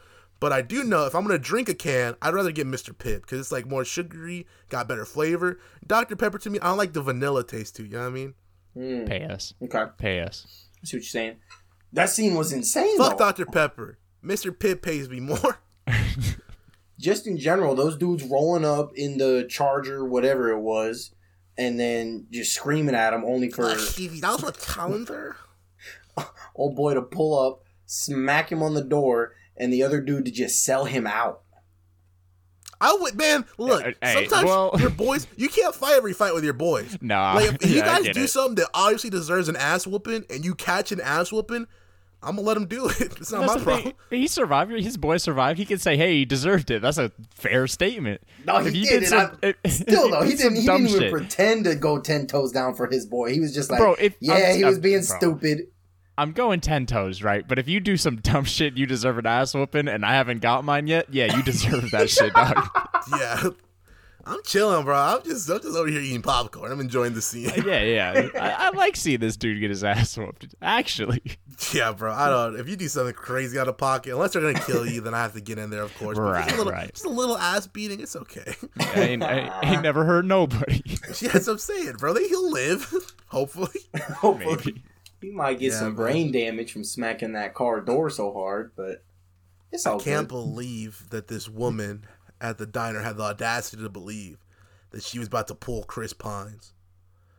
But 0.40 0.52
I 0.52 0.62
do 0.62 0.84
know 0.84 1.06
if 1.06 1.14
I'm 1.14 1.22
gonna 1.26 1.38
drink 1.38 1.68
a 1.68 1.74
can, 1.74 2.14
I'd 2.22 2.34
rather 2.34 2.52
get 2.52 2.66
Mr. 2.66 2.90
Pibb 2.92 3.22
because 3.22 3.40
it's 3.40 3.50
like 3.50 3.66
more 3.66 3.84
sugary, 3.84 4.46
got 4.68 4.86
better 4.86 5.04
flavor. 5.04 5.58
Dr. 5.86 6.14
Pepper 6.14 6.38
to 6.38 6.50
me, 6.50 6.60
I 6.60 6.68
don't 6.68 6.78
like 6.78 6.92
the 6.92 7.02
vanilla 7.02 7.42
taste 7.44 7.74
too. 7.76 7.84
You 7.84 7.92
know 7.92 8.00
what 8.02 8.06
I 8.06 8.10
mean? 8.10 8.34
Mm, 8.76 9.08
Pay 9.08 9.24
us, 9.24 9.54
okay. 9.62 9.84
pay 9.96 10.20
us. 10.20 10.46
I 10.82 10.86
see 10.86 10.96
what 10.98 11.02
you're 11.02 11.08
saying. 11.08 11.36
That 11.92 12.10
scene 12.10 12.34
was 12.34 12.52
insane, 12.52 12.96
Fuck 12.98 13.16
though. 13.18 13.24
Dr. 13.24 13.46
Pepper. 13.46 13.98
Mr. 14.22 14.50
Pibb 14.56 14.82
pays 14.82 15.08
me 15.08 15.18
more. 15.20 15.58
Just 17.00 17.26
in 17.26 17.38
general, 17.38 17.74
those 17.74 17.96
dudes 17.96 18.24
rolling 18.24 18.64
up 18.64 18.92
in 18.94 19.18
the 19.18 19.46
Charger, 19.48 20.04
whatever 20.04 20.50
it 20.50 20.60
was, 20.60 21.12
and 21.58 21.78
then 21.78 22.26
just 22.30 22.54
screaming 22.54 22.94
at 22.94 23.12
him 23.12 23.24
only 23.24 23.50
for 23.50 23.66
That 23.66 24.38
was 24.40 24.44
a 24.48 24.52
calendar. 24.52 25.36
old 26.54 26.76
boy 26.76 26.94
to 26.94 27.02
pull 27.02 27.38
up, 27.38 27.64
smack 27.84 28.50
him 28.50 28.62
on 28.62 28.74
the 28.74 28.82
door, 28.84 29.34
and 29.56 29.72
the 29.72 29.82
other 29.82 30.00
dude 30.00 30.24
to 30.24 30.30
just 30.30 30.64
sell 30.64 30.84
him 30.86 31.06
out. 31.06 31.42
I 32.80 32.96
would, 33.00 33.16
man. 33.16 33.44
Look, 33.58 33.82
hey, 34.00 34.26
sometimes 34.28 34.44
well- 34.46 34.70
your 34.78 34.90
boys, 34.90 35.26
you 35.36 35.48
can't 35.48 35.74
fight 35.74 35.96
every 35.96 36.12
fight 36.12 36.32
with 36.32 36.44
your 36.44 36.52
boys. 36.52 36.96
Nah, 37.00 37.34
Like, 37.34 37.54
if 37.62 37.66
you 37.70 37.76
yeah, 37.78 38.00
guys 38.00 38.14
do 38.14 38.22
it. 38.22 38.28
something 38.28 38.54
that 38.54 38.68
obviously 38.72 39.10
deserves 39.10 39.48
an 39.48 39.56
ass 39.56 39.84
whooping, 39.86 40.26
and 40.30 40.44
you 40.44 40.54
catch 40.54 40.92
an 40.92 41.00
ass 41.00 41.32
whooping, 41.32 41.66
I'm 42.22 42.36
gonna 42.36 42.46
let 42.48 42.56
him 42.56 42.66
do 42.66 42.88
it. 42.88 43.00
It's 43.20 43.30
not 43.32 43.40
That's 43.42 43.52
my 43.54 43.58
the 43.58 43.64
problem. 43.64 43.92
thing. 44.10 44.20
He 44.20 44.26
survived. 44.26 44.72
His 44.72 44.96
boy 44.96 45.18
survived. 45.18 45.58
He 45.58 45.64
can 45.64 45.78
say, 45.78 45.96
"Hey, 45.96 46.18
he 46.18 46.24
deserved 46.24 46.70
it." 46.70 46.82
That's 46.82 46.98
a 46.98 47.12
fair 47.34 47.66
statement. 47.68 48.22
No, 48.44 48.58
he 48.58 48.68
If 48.68 48.74
you 48.76 48.84
did, 48.86 48.96
and 48.98 49.06
some- 49.06 49.38
I- 49.42 49.54
Still 49.68 50.06
if 50.06 50.10
though, 50.10 50.22
he 50.22 50.30
did 50.30 50.38
some 50.40 50.54
didn't. 50.54 50.60
He 50.62 50.66
didn't 50.66 50.88
even 50.88 51.00
shit, 51.00 51.12
pretend 51.12 51.64
to 51.66 51.74
go 51.76 52.00
ten 52.00 52.26
toes 52.26 52.50
down 52.52 52.74
for 52.74 52.86
his 52.88 53.06
boy. 53.06 53.32
He 53.32 53.40
was 53.40 53.54
just 53.54 53.70
like, 53.70 53.78
Bro, 53.80 53.94
if- 54.00 54.16
yeah, 54.20 54.34
I'm- 54.34 54.56
he 54.58 54.64
was 54.64 54.74
I'm- 54.76 54.82
being 54.82 55.02
bro. 55.06 55.16
stupid. 55.18 55.60
I'm 56.16 56.32
going 56.32 56.60
ten 56.60 56.84
toes, 56.86 57.22
right? 57.22 57.46
But 57.46 57.60
if 57.60 57.68
you 57.68 57.78
do 57.78 57.96
some 57.96 58.16
dumb 58.16 58.44
shit, 58.44 58.76
you 58.76 58.86
deserve 58.86 59.18
an 59.18 59.26
ass 59.26 59.54
whooping, 59.54 59.86
and 59.86 60.04
I 60.04 60.14
haven't 60.14 60.40
got 60.40 60.64
mine 60.64 60.88
yet. 60.88 61.06
Yeah, 61.14 61.36
you 61.36 61.44
deserve 61.44 61.92
that 61.92 62.10
shit, 62.10 62.34
dog. 62.34 62.68
yeah, 63.16 63.44
I'm 64.28 64.42
chilling, 64.44 64.84
bro. 64.84 64.94
I'm 64.96 65.22
just, 65.24 65.48
I'm 65.48 65.60
just 65.60 65.76
over 65.76 65.88
here 65.88 66.00
eating 66.00 66.22
popcorn. 66.22 66.70
I'm 66.70 66.80
enjoying 66.80 67.14
the 67.14 67.22
scene. 67.22 67.50
Yeah, 67.64 67.82
yeah. 67.82 68.28
I, 68.40 68.66
I 68.66 68.70
like 68.70 68.94
seeing 68.96 69.20
this 69.20 69.36
dude 69.36 69.58
get 69.60 69.70
his 69.70 69.82
ass 69.82 70.16
whooped. 70.18 70.54
Actually, 70.60 71.22
yeah, 71.72 71.92
bro. 71.92 72.12
I 72.12 72.28
don't. 72.28 72.60
If 72.60 72.68
you 72.68 72.76
do 72.76 72.88
something 72.88 73.14
crazy 73.14 73.58
out 73.58 73.68
of 73.68 73.78
pocket, 73.78 74.12
unless 74.12 74.34
they're 74.34 74.42
gonna 74.42 74.64
kill 74.64 74.84
you, 74.86 75.00
then 75.00 75.14
I 75.14 75.22
have 75.22 75.32
to 75.32 75.40
get 75.40 75.58
in 75.58 75.70
there, 75.70 75.82
of 75.82 75.96
course. 75.98 76.18
But 76.18 76.34
just 76.44 76.50
Right, 76.50 76.52
a 76.52 76.56
little, 76.58 76.72
right. 76.72 76.92
Just 76.92 77.06
a 77.06 77.10
little 77.10 77.38
ass 77.38 77.66
beating. 77.66 78.00
It's 78.00 78.14
okay. 78.16 78.54
I 78.80 79.00
ain't, 79.00 79.22
I 79.24 79.60
ain't 79.62 79.82
never 79.82 80.04
hurt 80.04 80.24
nobody. 80.26 80.82
yeah, 80.86 81.30
that's 81.32 81.46
what 81.46 81.54
I'm 81.54 81.58
saying, 81.58 81.92
bro. 81.98 82.14
He'll 82.14 82.50
live, 82.50 83.14
hopefully. 83.28 83.80
Hopefully, 84.16 84.56
Maybe. 84.66 84.82
he 85.22 85.30
might 85.30 85.58
get 85.58 85.72
Yeah, 85.72 85.78
some 85.78 85.94
bro. 85.94 86.06
brain 86.06 86.32
damage 86.32 86.70
from 86.72 86.84
smacking 86.84 87.32
that 87.32 87.54
car 87.54 87.80
door 87.80 88.10
so 88.10 88.32
hard, 88.32 88.72
but 88.76 89.02
it's 89.72 89.86
all 89.86 90.00
I 90.00 90.04
can't 90.04 90.28
good. 90.28 90.34
believe 90.34 91.04
that 91.10 91.28
this 91.28 91.48
woman 91.48 92.04
at 92.40 92.58
the 92.58 92.66
diner 92.66 93.00
had 93.00 93.16
the 93.16 93.22
audacity 93.24 93.82
to 93.82 93.88
believe 93.88 94.38
that 94.90 95.02
she 95.02 95.18
was 95.18 95.28
about 95.28 95.48
to 95.48 95.54
pull 95.54 95.84
Chris 95.84 96.12
Pines. 96.12 96.72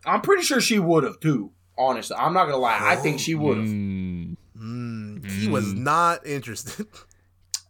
I'm 0.05 0.21
pretty 0.21 0.43
sure 0.43 0.61
she 0.61 0.79
would 0.79 1.03
have 1.03 1.19
too. 1.19 1.51
Honestly, 1.77 2.15
I'm 2.19 2.33
not 2.33 2.45
gonna 2.45 2.57
lie. 2.57 2.77
I 2.81 2.95
think 2.97 3.19
she 3.19 3.35
would 3.35 3.57
have. 3.57 3.67
Mm, 3.67 4.35
Mm, 4.57 5.25
He 5.29 5.47
was 5.47 5.73
not 5.73 6.25
interested. 6.27 6.85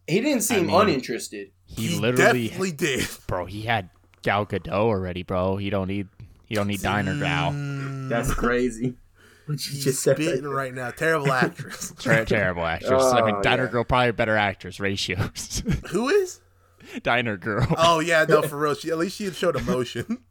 He 0.08 0.20
didn't 0.20 0.42
seem 0.42 0.66
mean, 0.66 0.74
uninterested. 0.80 1.52
he, 1.64 1.86
He 1.86 2.00
literally, 2.00 2.48
definitely 2.48 2.72
did. 2.72 3.08
bro. 3.28 3.44
He 3.46 3.62
had 3.62 3.90
Gal 4.22 4.44
Gadot 4.44 4.68
already, 4.72 5.22
bro. 5.22 5.56
He 5.56 5.70
don't 5.70 5.86
need, 5.86 6.08
he 6.46 6.56
don't 6.56 6.66
need 6.66 6.82
diner 6.82 7.16
gal. 7.16 7.52
Mm, 7.52 8.08
That's 8.08 8.34
crazy. 8.34 8.94
What 9.46 9.66
you 9.66 9.72
he's 9.72 9.84
just 9.84 10.02
said. 10.02 10.16
spitting 10.16 10.44
right 10.46 10.72
now. 10.72 10.90
Terrible 10.92 11.32
actress. 11.32 11.92
Ter- 11.98 12.24
terrible 12.24 12.64
actress. 12.64 13.02
I 13.02 13.22
mean, 13.22 13.34
Oh, 13.36 13.42
Diner 13.42 13.64
yeah. 13.64 13.70
Girl 13.70 13.84
probably 13.84 14.12
better 14.12 14.36
actress 14.36 14.78
ratios. 14.78 15.62
Who 15.90 16.08
is? 16.08 16.40
Diner 17.02 17.36
Girl. 17.36 17.66
Oh 17.76 18.00
yeah, 18.00 18.24
no, 18.28 18.42
for 18.48 18.58
real. 18.58 18.74
She 18.74 18.90
at 18.90 18.98
least 18.98 19.16
she 19.16 19.24
had 19.24 19.34
showed 19.34 19.56
emotion. 19.56 20.18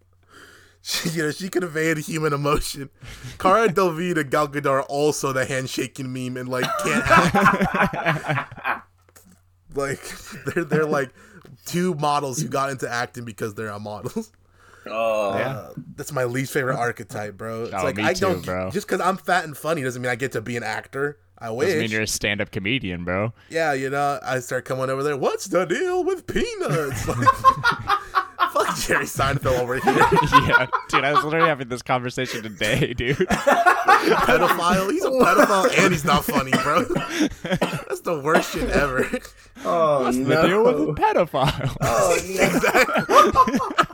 She, 0.82 1.10
you 1.10 1.24
know, 1.24 1.32
she 1.32 1.50
conveyed 1.50 1.98
human 1.98 2.32
emotion. 2.32 2.90
Cara 3.38 3.68
Delevingne 3.68 4.18
and 4.18 4.32
Gal 4.32 4.48
Gadot 4.48 4.66
are 4.72 4.84
also 4.84 5.34
the 5.34 5.44
handshaking 5.46 6.14
meme 6.14 6.38
and 6.38 6.48
like 6.48 6.64
can't 6.82 7.04
act. 7.06 8.88
like 9.76 10.02
they're 10.46 10.64
they're 10.64 10.86
like 10.86 11.10
two 11.66 11.96
models 11.96 12.42
who 12.42 12.48
got 12.48 12.70
into 12.70 12.90
acting 12.90 13.26
because 13.26 13.56
they're 13.56 13.78
models. 13.78 14.32
Oh, 14.88 15.32
Uh, 15.32 15.74
that's 15.98 16.14
my 16.14 16.24
least 16.24 16.54
favorite 16.54 16.78
archetype, 16.78 17.36
bro. 17.36 17.66
It's 17.66 17.74
Oh, 17.74 17.84
like 17.84 17.98
me 17.98 18.06
I 18.06 18.14
too, 18.14 18.22
don't 18.28 18.46
bro. 18.46 18.72
just 18.72 18.88
because 18.88 19.02
I'm 19.02 19.18
fat 19.18 19.44
and 19.44 19.58
funny 19.58 19.84
doesn't 19.84 20.02
mean 20.02 20.10
I 20.10 20.16
get 20.16 20.32
to 20.32 20.42
be 20.42 20.56
an 20.56 20.64
actor. 20.64 21.20
I 21.42 21.52
wish. 21.52 21.68
Doesn't 21.68 21.80
mean 21.82 21.92
you're 21.92 22.02
a 22.02 22.08
stand-up 22.08 22.52
comedian, 22.52 23.04
bro. 23.06 23.34
yeah, 23.50 23.74
you 23.74 23.90
know, 23.90 24.20
I 24.24 24.40
start 24.40 24.66
coming 24.66 24.90
over 24.90 25.04
there. 25.04 25.16
What's 25.18 25.46
the 25.46 25.66
deal 25.66 26.04
with 26.04 26.28
peanuts? 26.28 27.08
Like, 27.08 27.28
fuck 28.52 28.78
Jerry 28.80 29.06
Seinfeld 29.06 29.60
over 29.60 29.76
here. 29.80 29.94
yeah, 30.48 30.68
dude, 30.90 31.04
I 31.04 31.14
was 31.14 31.24
literally 31.24 31.48
having 31.48 31.70
this 31.70 31.82
conversation 31.82 32.44
today, 32.44 32.94
dude. 32.94 33.16
pedophile. 33.18 34.92
He's 34.92 35.04
a 35.06 35.10
pedophile 35.10 35.78
and 35.80 35.94
he's 35.94 36.06
not 36.06 36.26
funny, 36.26 36.52
bro. 36.52 36.84
That's 36.84 38.02
the 38.02 38.20
worst 38.24 38.54
shit 38.54 38.70
ever. 38.70 39.10
oh 39.66 40.04
What's 40.04 40.18
no. 40.18 40.42
the 40.42 40.48
deal 40.48 40.64
with 40.64 40.90
a 40.90 41.02
pedophile? 41.02 41.78
Oh 41.82 42.18
no. 43.80 43.89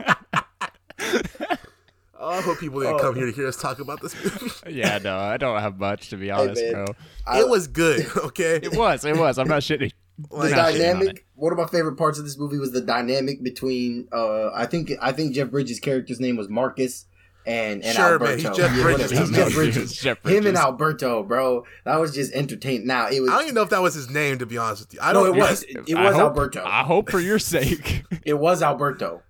Oh, 2.26 2.30
I 2.30 2.40
hope 2.40 2.58
people 2.58 2.80
didn't 2.80 2.98
come 2.98 3.14
here 3.14 3.26
to 3.26 3.32
hear 3.32 3.46
us 3.46 3.56
talk 3.56 3.78
about 3.78 4.00
this 4.02 4.14
movie. 4.22 4.50
yeah, 4.78 4.98
no, 4.98 5.16
I 5.16 5.36
don't 5.36 5.60
have 5.60 5.78
much 5.78 6.08
to 6.10 6.16
be 6.16 6.30
honest, 6.30 6.60
man. 6.60 6.72
bro. 6.72 6.86
I- 7.26 7.40
it 7.40 7.48
was 7.48 7.68
good, 7.68 8.04
okay? 8.16 8.56
It 8.62 8.76
was, 8.76 9.04
it 9.04 9.16
was. 9.16 9.38
I'm 9.38 9.48
not 9.48 9.62
shitting. 9.62 9.92
Like, 10.30 10.48
the 10.50 10.56
not 10.56 10.68
shitting 10.68 10.70
on 10.70 10.74
it. 10.74 10.78
dynamic. 10.78 11.26
One 11.34 11.52
of 11.52 11.58
my 11.58 11.66
favorite 11.66 11.96
parts 11.96 12.18
of 12.18 12.24
this 12.24 12.38
movie 12.38 12.56
was 12.58 12.72
the 12.72 12.80
dynamic 12.80 13.42
between. 13.42 14.08
Uh, 14.10 14.50
I 14.54 14.64
think 14.64 14.90
I 15.02 15.12
think 15.12 15.34
Jeff 15.34 15.50
Bridges' 15.50 15.78
character's 15.78 16.18
name 16.20 16.36
was 16.36 16.48
Marcus. 16.48 17.04
And, 17.46 17.84
and 17.84 17.94
Sure, 17.94 18.18
man, 18.18 18.30
Alberto. 18.30 18.48
he's 18.48 18.56
Jeff 18.56 18.76
Yeah, 18.76 18.82
Bridges. 18.82 19.10
He's 19.12 19.30
Jeff 19.30 19.52
Bridges. 19.52 19.76
it's 19.92 20.02
Jeff 20.02 20.24
Him 20.26 20.46
and 20.46 20.56
Alberto, 20.56 21.22
bro. 21.22 21.64
That 21.84 22.00
was 22.00 22.12
just 22.14 22.32
entertaining. 22.32 22.86
Now 22.88 23.08
it 23.08 23.20
was. 23.20 23.28
I 23.30 23.34
don't 23.34 23.42
even 23.44 23.54
know 23.54 23.62
if 23.62 23.68
that 23.70 23.82
was 23.82 23.92
his 23.94 24.08
name, 24.10 24.38
to 24.38 24.46
be 24.46 24.56
honest 24.58 24.82
with 24.84 24.94
you. 24.94 25.00
I 25.02 25.12
don't 25.12 25.28
it 25.36 25.38
was. 25.38 25.62
It 25.64 25.94
I 25.94 26.04
was 26.06 26.14
hope- 26.14 26.22
Alberto. 26.22 26.64
I 26.64 26.82
hope 26.82 27.10
for 27.10 27.20
your 27.20 27.38
sake. 27.38 28.02
It 28.24 28.34
was 28.38 28.62
Alberto. 28.62 29.22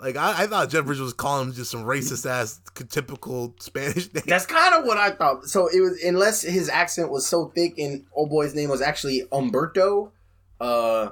Like 0.00 0.16
I, 0.16 0.42
I 0.42 0.46
thought 0.46 0.70
Jeff 0.70 0.84
Bridges 0.84 1.02
was 1.02 1.12
calling 1.12 1.48
him 1.48 1.54
just 1.54 1.70
some 1.70 1.84
racist 1.84 2.28
ass 2.28 2.60
typical 2.88 3.54
Spanish 3.58 4.12
name. 4.14 4.22
That's 4.26 4.46
kind 4.46 4.74
of 4.74 4.84
what 4.84 4.96
I 4.98 5.10
thought. 5.10 5.46
So 5.46 5.66
it 5.66 5.80
was, 5.80 6.02
unless 6.04 6.42
his 6.42 6.68
accent 6.68 7.10
was 7.10 7.26
so 7.26 7.46
thick, 7.54 7.78
and 7.78 8.04
old 8.12 8.30
boy's 8.30 8.54
name 8.54 8.70
was 8.70 8.80
actually 8.80 9.24
Umberto, 9.32 10.12
uh, 10.60 11.10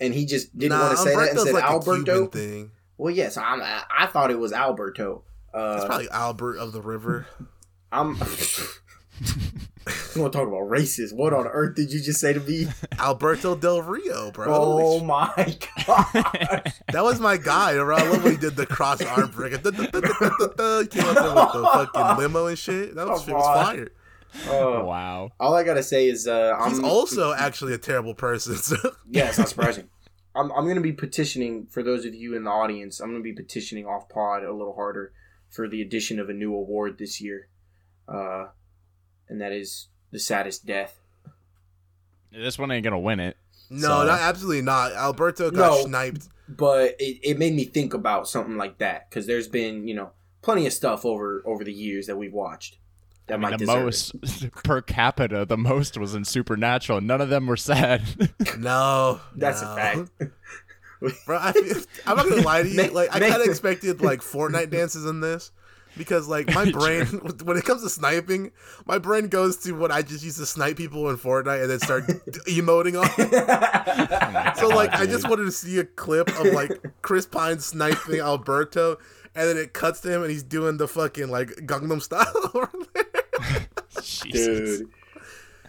and 0.00 0.14
he 0.14 0.24
just 0.24 0.56
didn't 0.56 0.78
want 0.78 0.92
to 0.92 0.96
say 0.96 1.14
that 1.14 1.30
and 1.30 1.40
said 1.40 1.54
like 1.54 1.64
Alberto. 1.64 2.26
Thing. 2.26 2.70
Well, 2.96 3.12
yes, 3.12 3.36
I'm, 3.36 3.60
I, 3.60 3.82
I 3.98 4.06
thought 4.06 4.30
it 4.30 4.38
was 4.38 4.52
Alberto. 4.52 5.24
It's 5.48 5.84
Uh, 5.84 5.86
probably 5.86 6.08
Albert 6.10 6.56
of 6.56 6.72
the 6.72 6.80
River. 6.80 7.26
I'm. 7.90 8.16
you 10.14 10.22
want 10.22 10.32
to 10.32 10.38
talk 10.38 10.48
about 10.48 10.68
racist? 10.68 11.14
What 11.14 11.32
on 11.32 11.46
earth 11.46 11.76
did 11.76 11.92
you 11.92 12.00
just 12.00 12.20
say 12.20 12.32
to 12.32 12.40
me? 12.40 12.68
Alberto 12.98 13.54
Del 13.54 13.82
Rio, 13.82 14.30
bro. 14.30 14.46
Oh 14.48 15.00
my 15.04 15.56
god! 15.86 16.72
That 16.92 17.04
was 17.04 17.20
my 17.20 17.36
guy, 17.36 17.74
bro. 17.74 17.96
I 17.96 18.02
love 18.08 18.22
when 18.22 18.32
he 18.32 18.38
did 18.38 18.56
the 18.56 18.66
cross 18.66 19.00
arm 19.02 19.30
break. 19.30 19.52
He 19.52 19.58
came 19.62 19.74
up 19.74 19.82
there 19.86 20.04
with 20.04 20.56
the 20.56 21.70
fucking 21.72 22.22
limo 22.22 22.46
and 22.46 22.58
shit. 22.58 22.94
That 22.94 23.08
was, 23.08 23.24
shit 23.24 23.34
was 23.34 23.46
on. 23.46 23.64
fire. 23.64 23.92
Uh, 24.46 24.84
wow. 24.84 25.30
all 25.38 25.54
I 25.54 25.62
gotta 25.62 25.82
say 25.82 26.08
is, 26.08 26.26
uh, 26.26 26.56
I'm 26.58 26.70
He's 26.70 26.80
also 26.80 27.32
actually 27.34 27.74
a 27.74 27.78
terrible 27.78 28.14
person. 28.14 28.56
So. 28.56 28.76
Yeah, 29.10 29.28
it's 29.28 29.38
not 29.38 29.48
surprising. 29.48 29.88
I'm, 30.34 30.50
I'm 30.52 30.64
going 30.64 30.76
to 30.76 30.82
be 30.82 30.92
petitioning, 30.92 31.66
for 31.66 31.82
those 31.82 32.04
of 32.04 32.14
you 32.14 32.34
in 32.34 32.44
the 32.44 32.50
audience, 32.50 33.00
I'm 33.00 33.10
going 33.10 33.22
to 33.22 33.24
be 33.24 33.34
petitioning 33.34 33.86
off 33.86 34.08
pod 34.08 34.44
a 34.44 34.52
little 34.52 34.74
harder 34.74 35.12
for 35.50 35.68
the 35.68 35.82
addition 35.82 36.18
of 36.18 36.30
a 36.30 36.32
new 36.32 36.54
award 36.54 36.96
this 36.98 37.20
year. 37.20 37.48
Uh, 38.08 38.46
and 39.28 39.40
that 39.40 39.52
is 39.52 39.88
the 40.12 40.18
saddest 40.20 40.64
death. 40.66 40.98
This 42.30 42.58
one 42.58 42.70
ain't 42.70 42.84
gonna 42.84 42.98
win 42.98 43.20
it. 43.20 43.36
No, 43.70 43.88
So- 43.88 44.06
not 44.06 44.20
absolutely 44.20 44.62
not. 44.62 44.92
Alberto 44.92 45.50
got 45.50 45.70
No. 45.70 45.84
sniped. 45.86 46.28
But 46.48 46.96
it, 46.98 47.18
it 47.22 47.38
made 47.38 47.54
me 47.54 47.64
think 47.64 47.94
about 47.94 48.28
something 48.28 48.56
like 48.56 48.78
that 48.78 49.08
because 49.08 49.26
there's 49.26 49.48
been, 49.48 49.88
you 49.88 49.94
know, 49.94 50.10
plenty 50.42 50.66
of 50.66 50.72
stuff 50.72 51.04
over 51.06 51.42
over 51.46 51.64
the 51.64 51.72
years 51.72 52.06
that 52.08 52.16
we've 52.16 52.32
watched 52.32 52.76
that 53.26 53.34
I 53.34 53.36
mean, 53.36 53.42
might 53.42 53.50
the 53.52 53.58
deserve 53.58 53.78
it. 53.80 53.84
most 53.84 54.52
per 54.64 54.82
capita, 54.82 55.46
the 55.46 55.56
most 55.56 55.96
was 55.96 56.14
in 56.14 56.24
Supernatural. 56.24 57.00
None 57.00 57.20
of 57.20 57.28
them 57.30 57.46
were 57.46 57.56
sad. 57.56 58.02
No, 58.58 59.20
That's 59.34 59.62
no. 59.62 59.72
a 59.72 59.76
fact. 59.76 60.10
bro. 61.24 61.38
I, 61.38 61.52
I'm 62.06 62.16
not 62.16 62.28
gonna 62.28 62.42
lie 62.42 62.62
to 62.64 62.68
you. 62.68 62.82
Like 62.92 63.14
I 63.14 63.20
kind 63.20 63.40
of 63.40 63.46
expected 63.48 64.02
like 64.02 64.20
Fortnite 64.20 64.70
dances 64.70 65.06
in 65.06 65.20
this 65.20 65.52
because 65.96 66.28
like 66.28 66.52
my 66.54 66.70
brain 66.72 67.06
when 67.44 67.56
it 67.56 67.64
comes 67.64 67.82
to 67.82 67.88
sniping, 67.90 68.52
my 68.86 68.98
brain 68.98 69.28
goes 69.28 69.56
to 69.58 69.72
what 69.72 69.90
I 69.90 70.02
just 70.02 70.24
used 70.24 70.38
to 70.38 70.46
snipe 70.46 70.76
people 70.76 71.08
in 71.10 71.16
Fortnite 71.16 71.62
and 71.62 71.70
then 71.70 71.80
start 71.80 72.06
emoting 72.46 73.00
on. 73.00 73.08
It. 73.18 74.56
So 74.56 74.68
like 74.68 74.92
I 74.92 75.06
just 75.06 75.28
wanted 75.28 75.44
to 75.44 75.52
see 75.52 75.78
a 75.78 75.84
clip 75.84 76.28
of 76.40 76.46
like 76.52 76.72
Chris 77.02 77.26
Pine 77.26 77.58
sniping 77.58 78.20
Alberto, 78.20 78.98
and 79.34 79.48
then 79.48 79.56
it 79.56 79.72
cuts 79.72 80.00
to 80.00 80.10
him 80.12 80.22
and 80.22 80.30
he's 80.30 80.42
doing 80.42 80.76
the 80.76 80.88
fucking 80.88 81.28
like 81.28 81.48
Gangnam 81.66 82.00
style 82.02 82.26
over 82.54 82.70
there. 82.94 83.66
Jesus. 84.02 84.78
Dude. 84.80 84.88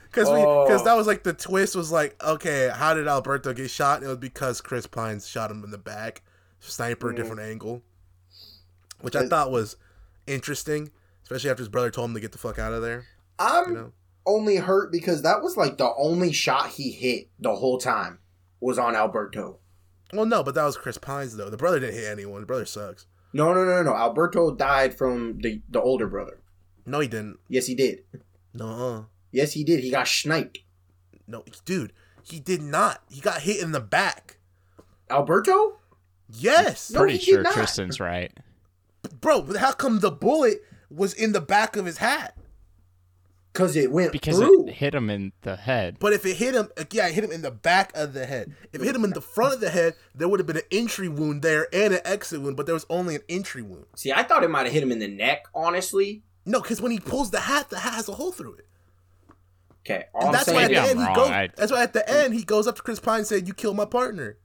Because 0.10 0.30
we, 0.30 0.36
Oh. 0.36 0.66
because 0.68 0.84
that 0.84 0.94
was 0.96 1.08
like 1.08 1.24
the 1.24 1.34
twist 1.34 1.76
was 1.76 1.92
like, 1.92 2.16
okay, 2.24 2.70
how 2.74 2.94
did 2.94 3.08
Alberto 3.08 3.52
get 3.54 3.70
shot? 3.72 3.98
And 3.98 4.06
it 4.06 4.10
was 4.10 4.18
because 4.18 4.62
Chris 4.62 4.86
Pines 4.86 5.28
shot 5.28 5.50
him 5.50 5.64
in 5.64 5.72
the 5.72 5.78
back, 5.80 6.22
sniper, 6.60 7.12
Mm. 7.12 7.16
different 7.16 7.42
angle, 7.42 7.82
which 9.02 9.16
I 9.16 9.28
thought 9.28 9.50
was 9.52 9.76
interesting, 10.28 10.92
especially 11.24 11.50
after 11.50 11.62
his 11.62 11.70
brother 11.70 11.92
told 11.92 12.10
him 12.10 12.14
to 12.16 12.20
get 12.20 12.32
the 12.32 12.38
fuck 12.38 12.60
out 12.60 12.74
of 12.74 12.82
there. 12.82 13.06
I'm 13.40 13.70
You 13.70 13.74
know, 13.76 13.92
only 14.26 14.56
hurt 14.58 14.92
because 14.92 15.22
that 15.24 15.42
was 15.42 15.58
like 15.58 15.78
the 15.78 15.94
only 15.98 16.32
shot 16.32 16.70
he 16.70 16.92
hit 16.92 17.30
the 17.40 17.56
whole 17.56 17.78
time 17.78 18.20
was 18.60 18.78
on 18.80 18.96
Alberto. 18.96 19.58
well, 20.14 20.26
no, 20.26 20.44
but 20.44 20.56
that 20.56 20.64
was 20.64 20.78
Chris 20.78 20.98
Pines 20.98 21.36
though. 21.36 21.50
The 21.50 21.58
brother 21.58 21.80
didn't 21.80 21.96
hit 21.96 22.06
anyone. 22.10 22.42
The 22.42 22.48
brother 22.48 22.66
sucks. 22.66 23.06
No, 23.34 23.54
no, 23.54 23.66
no, 23.66 23.82
no. 23.84 23.96
Alberto 23.96 24.56
died 24.56 24.96
from 24.98 25.40
the 25.40 25.62
the 25.70 25.82
older 25.82 26.08
brother. 26.08 26.40
No, 26.86 27.00
he 27.00 27.08
didn't. 27.08 27.40
Yes, 27.50 27.66
he 27.66 27.76
did. 27.76 28.04
No, 28.54 28.68
uh, 28.68 29.04
Yes, 29.32 29.54
he 29.54 29.64
did. 29.64 29.80
He 29.80 29.90
got 29.90 30.08
sniped. 30.08 30.60
no, 31.28 31.44
dude, 31.66 31.92
he 32.22 32.40
did 32.40 32.62
not. 32.62 33.02
He 33.10 33.20
got 33.20 33.42
hit 33.42 33.62
in 33.64 33.72
the 33.72 33.80
back. 33.80 34.38
Alberto? 35.10 35.80
Yes, 36.30 36.92
No, 36.92 37.02
Pretty 37.02 37.18
he 37.18 37.26
did 37.26 37.26
sure 37.26 37.42
not. 37.44 37.54
Tristan's 37.54 38.00
right. 38.00 38.32
Bro. 39.24 39.58
How 39.58 39.72
come 39.72 40.00
the 40.00 40.12
bullet 40.12 40.60
was 40.92 41.14
in 41.14 41.32
the 41.32 41.42
back 41.42 41.76
of 41.76 41.86
his 41.88 41.98
hat? 41.98 42.38
Because 43.52 43.76
it 43.76 43.92
went 43.92 44.12
Because 44.12 44.38
through. 44.38 44.68
it 44.68 44.74
hit 44.74 44.96
him 44.96 45.10
in 45.12 45.32
the 45.44 45.56
head. 45.56 45.98
But 46.00 46.14
if 46.14 46.26
it 46.26 46.38
hit 46.38 46.56
him, 46.56 46.70
uh, 46.76 46.86
yeah, 46.92 47.08
it 47.08 47.14
hit 47.14 47.24
him 47.24 47.32
in 47.32 47.44
the 47.44 47.52
back 47.52 47.92
of 47.96 48.14
the 48.14 48.26
head. 48.26 48.56
If 48.72 48.82
it 48.82 48.86
hit 48.86 48.96
him 48.96 49.04
in 49.04 49.12
the 49.12 49.22
front 49.22 49.54
of 49.54 49.60
the 49.60 49.70
head, 49.70 49.94
there 50.16 50.28
would 50.28 50.40
have 50.40 50.48
been 50.48 50.58
an 50.58 50.64
entry 50.72 51.08
wound 51.08 51.44
there 51.44 51.68
and 51.72 51.94
an 51.94 52.00
exit 52.04 52.42
wound, 52.42 52.58
but 52.58 52.66
there 52.66 52.74
was 52.74 52.86
only 52.90 53.14
an 53.16 53.22
entry 53.30 53.62
wound. 53.62 53.86
See, 53.96 54.12
I 54.12 54.24
thought 54.24 54.44
it 54.44 54.50
might 54.50 54.64
have 54.66 54.74
hit 54.74 54.82
him 54.82 54.92
in 54.92 54.98
the 55.00 55.08
neck, 55.08 55.46
honestly. 55.54 56.24
No, 56.46 56.62
because 56.62 56.82
when 56.82 56.92
he 56.92 57.00
pulls 57.00 57.30
the 57.30 57.42
hat, 57.42 57.70
the 57.70 57.80
hat 57.80 57.94
has 57.94 58.10
a 58.10 58.14
hole 58.14 58.32
through 58.32 58.56
it. 58.56 58.68
Okay, 59.86 60.06
all 60.16 60.22
And 60.22 60.28
I'm 60.30 60.34
that's 60.34 60.52
why 60.52 60.64
at 60.64 60.70
the 60.72 60.80
end 60.82 61.00
he 61.00 61.14
goes. 61.14 61.30
That's 61.56 61.72
why 61.72 61.84
at 61.84 61.94
the 61.94 62.10
end 62.10 62.34
he 62.34 62.44
goes 62.44 62.68
up 62.68 62.76
to 62.78 62.82
Chris 62.82 63.00
Pine 63.00 63.20
and 63.20 63.28
said, 63.28 63.48
"You 63.48 63.54
killed 63.54 63.76
my 63.76 63.86
partner." 63.86 64.38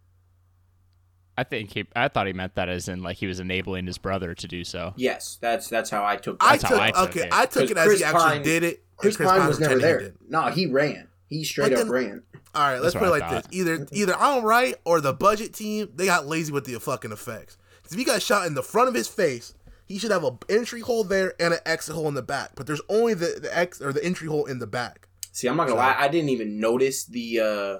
I 1.38 1.44
think 1.44 1.72
he. 1.72 1.86
I 1.94 2.08
thought 2.08 2.26
he 2.26 2.32
meant 2.32 2.56
that 2.56 2.68
as 2.68 2.88
in 2.88 3.02
like 3.02 3.16
he 3.18 3.26
was 3.26 3.38
enabling 3.38 3.86
his 3.86 3.96
brother 3.96 4.34
to 4.34 4.48
do 4.48 4.64
so. 4.64 4.92
Yes, 4.96 5.38
that's 5.40 5.68
that's 5.68 5.88
how 5.88 6.04
I 6.04 6.16
took 6.16 6.36
I 6.42 6.56
that. 6.56 6.60
That's 6.60 6.70
took 6.72 6.80
how 6.80 6.84
I 6.84 6.90
took 6.90 7.16
okay. 7.16 7.26
it. 7.28 7.32
I 7.32 7.46
took 7.46 7.62
'Cause 7.62 7.70
it 7.70 7.76
as 7.76 7.86
Chris 7.86 7.98
he 8.00 8.04
actually 8.04 8.20
Pine- 8.22 8.42
did 8.42 8.62
it. 8.64 8.76
and 8.78 8.96
Chris, 8.96 9.16
Pine 9.16 9.46
was 9.46 9.60
never 9.60 9.78
there. 9.78 10.12
No, 10.28 10.42
he 10.46 10.66
ran. 10.66 11.06
He 11.28 11.44
straight 11.44 11.70
But 11.72 11.82
up 11.82 11.88
ran. 11.90 12.22
All 12.54 12.62
right, 12.62 12.80
let's 12.80 12.94
That's 12.94 13.04
put 13.04 13.14
it 13.14 13.20
like 13.20 13.30
this: 13.30 13.46
either 13.52 13.86
either 13.92 14.14
I'm 14.16 14.42
right 14.44 14.74
or 14.84 15.00
the 15.00 15.12
budget 15.12 15.54
team 15.54 15.90
they 15.94 16.06
got 16.06 16.26
lazy 16.26 16.52
with 16.52 16.64
the 16.64 16.78
fucking 16.80 17.12
effects. 17.12 17.56
'Cause 17.84 17.92
if 17.92 17.98
he 17.98 18.04
got 18.04 18.20
shot 18.20 18.46
in 18.46 18.54
the 18.54 18.62
front 18.62 18.88
of 18.88 18.94
his 18.94 19.06
face, 19.06 19.54
he 19.86 19.98
should 19.98 20.10
have 20.10 20.24
a 20.24 20.36
entry 20.48 20.80
hole 20.80 21.04
there 21.04 21.34
and 21.40 21.54
an 21.54 21.60
exit 21.64 21.94
hole 21.94 22.08
in 22.08 22.14
the 22.14 22.22
back. 22.22 22.52
But 22.56 22.66
there's 22.66 22.80
only 22.88 23.14
the 23.14 23.38
the 23.40 23.56
ex 23.56 23.80
or 23.80 23.92
the 23.92 24.04
entry 24.04 24.26
hole 24.26 24.46
in 24.46 24.58
the 24.58 24.66
back. 24.66 25.06
See, 25.30 25.46
I'm 25.46 25.56
not 25.56 25.68
gonna 25.68 25.78
So- 25.80 25.86
lie. 25.86 25.96
I 25.98 26.08
didn't 26.08 26.30
even 26.30 26.58
notice 26.58 27.04
the 27.04 27.38
uh, 27.40 27.78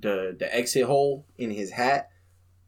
the 0.00 0.34
the 0.38 0.54
exit 0.54 0.84
hole 0.84 1.26
in 1.36 1.50
his 1.50 1.72
hat. 1.72 2.10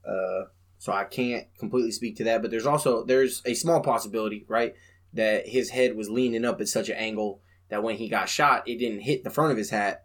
Uh, 0.07 0.45
so 0.79 0.93
I 0.93 1.05
can't 1.05 1.47
completely 1.59 1.91
speak 1.93 2.17
to 2.17 2.25
that. 2.25 2.43
But 2.43 2.51
there's 2.51 2.67
also 2.67 3.05
there's 3.05 3.43
a 3.45 3.55
small 3.55 3.81
possibility, 3.81 4.45
right, 4.49 4.75
that 5.15 5.49
his 5.49 5.71
head 5.71 5.97
was 5.97 6.09
leaning 6.11 6.45
up 6.45 6.61
at 6.61 6.69
such 6.69 6.89
an 6.89 6.97
angle 6.97 7.41
that 7.69 7.83
when 7.83 7.97
he 7.97 8.09
got 8.09 8.29
shot, 8.29 8.69
it 8.69 8.79
didn't 8.79 9.01
hit 9.01 9.25
the 9.25 9.31
front 9.31 9.51
of 9.53 9.59
his 9.59 9.71
hat, 9.71 10.05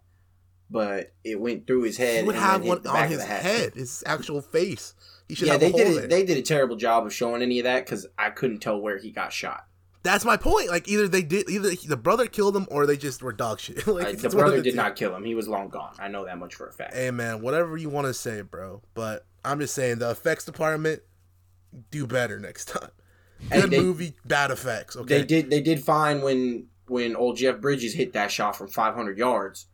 but 0.70 1.12
it 1.24 1.38
went 1.40 1.66
through 1.66 1.82
his 1.82 1.96
head. 1.96 2.20
He 2.20 2.26
would 2.26 2.34
have 2.34 2.64
one 2.64 2.86
on 2.86 3.08
his 3.08 3.22
head, 3.22 3.74
his 3.74 4.02
actual 4.06 4.40
face. 4.40 4.94
He 5.28 5.34
should 5.34 5.46
Yeah, 5.46 5.52
have 5.52 5.60
they 5.60 5.72
did 5.72 6.04
it. 6.04 6.10
They 6.10 6.24
did 6.24 6.36
a 6.38 6.42
terrible 6.42 6.76
job 6.76 7.06
of 7.06 7.12
showing 7.14 7.42
any 7.42 7.60
of 7.60 7.64
that 7.64 7.84
because 7.84 8.06
I 8.18 8.30
couldn't 8.30 8.58
tell 8.60 8.80
where 8.80 8.98
he 8.98 9.10
got 9.12 9.32
shot. 9.32 9.64
That's 10.02 10.24
my 10.24 10.36
point. 10.36 10.68
Like 10.68 10.88
either 10.88 11.06
they 11.06 11.22
did, 11.22 11.48
either 11.48 11.70
the 11.86 11.96
brother 11.96 12.26
killed 12.26 12.56
him 12.56 12.66
or 12.72 12.86
they 12.86 12.96
just 12.96 13.22
were 13.22 13.32
dog 13.32 13.60
shit. 13.60 13.86
like 13.86 14.06
Uh, 14.18 14.20
the 14.20 14.28
brother 14.30 14.56
the 14.56 14.62
did 14.64 14.70
two. 14.72 14.76
not 14.76 14.96
kill 14.96 15.14
him. 15.14 15.24
He 15.24 15.36
was 15.36 15.46
long 15.46 15.68
gone. 15.68 15.94
I 16.00 16.08
know 16.08 16.24
that 16.24 16.38
much 16.38 16.56
for 16.56 16.66
a 16.66 16.72
fact. 16.72 16.94
Hey 16.94 17.12
man, 17.12 17.40
whatever 17.40 17.76
you 17.76 17.88
want 17.88 18.08
to 18.08 18.14
say, 18.14 18.40
bro. 18.42 18.82
But 18.94 19.24
I'm 19.44 19.58
just 19.60 19.74
saying 19.74 19.98
the 19.98 20.10
effects 20.10 20.44
department 20.44 21.02
do 21.90 22.06
better 22.06 22.38
next 22.38 22.68
time. 22.68 22.90
Hey, 23.50 23.62
Good 23.62 23.70
they- 23.70 23.80
movie, 23.80 24.14
bad 24.24 24.50
effects. 24.50 24.96
Okay, 24.96 25.18
They 25.18 25.24
did 25.24 25.50
they 25.50 25.60
did 25.60 25.82
fine 25.82 26.22
when 26.22 26.66
when 26.86 27.16
old 27.16 27.36
Jeff 27.36 27.60
Bridges 27.60 27.94
hit 27.94 28.12
that 28.12 28.30
shot 28.30 28.54
from 28.56 28.68
500 28.68 29.18
yards. 29.18 29.66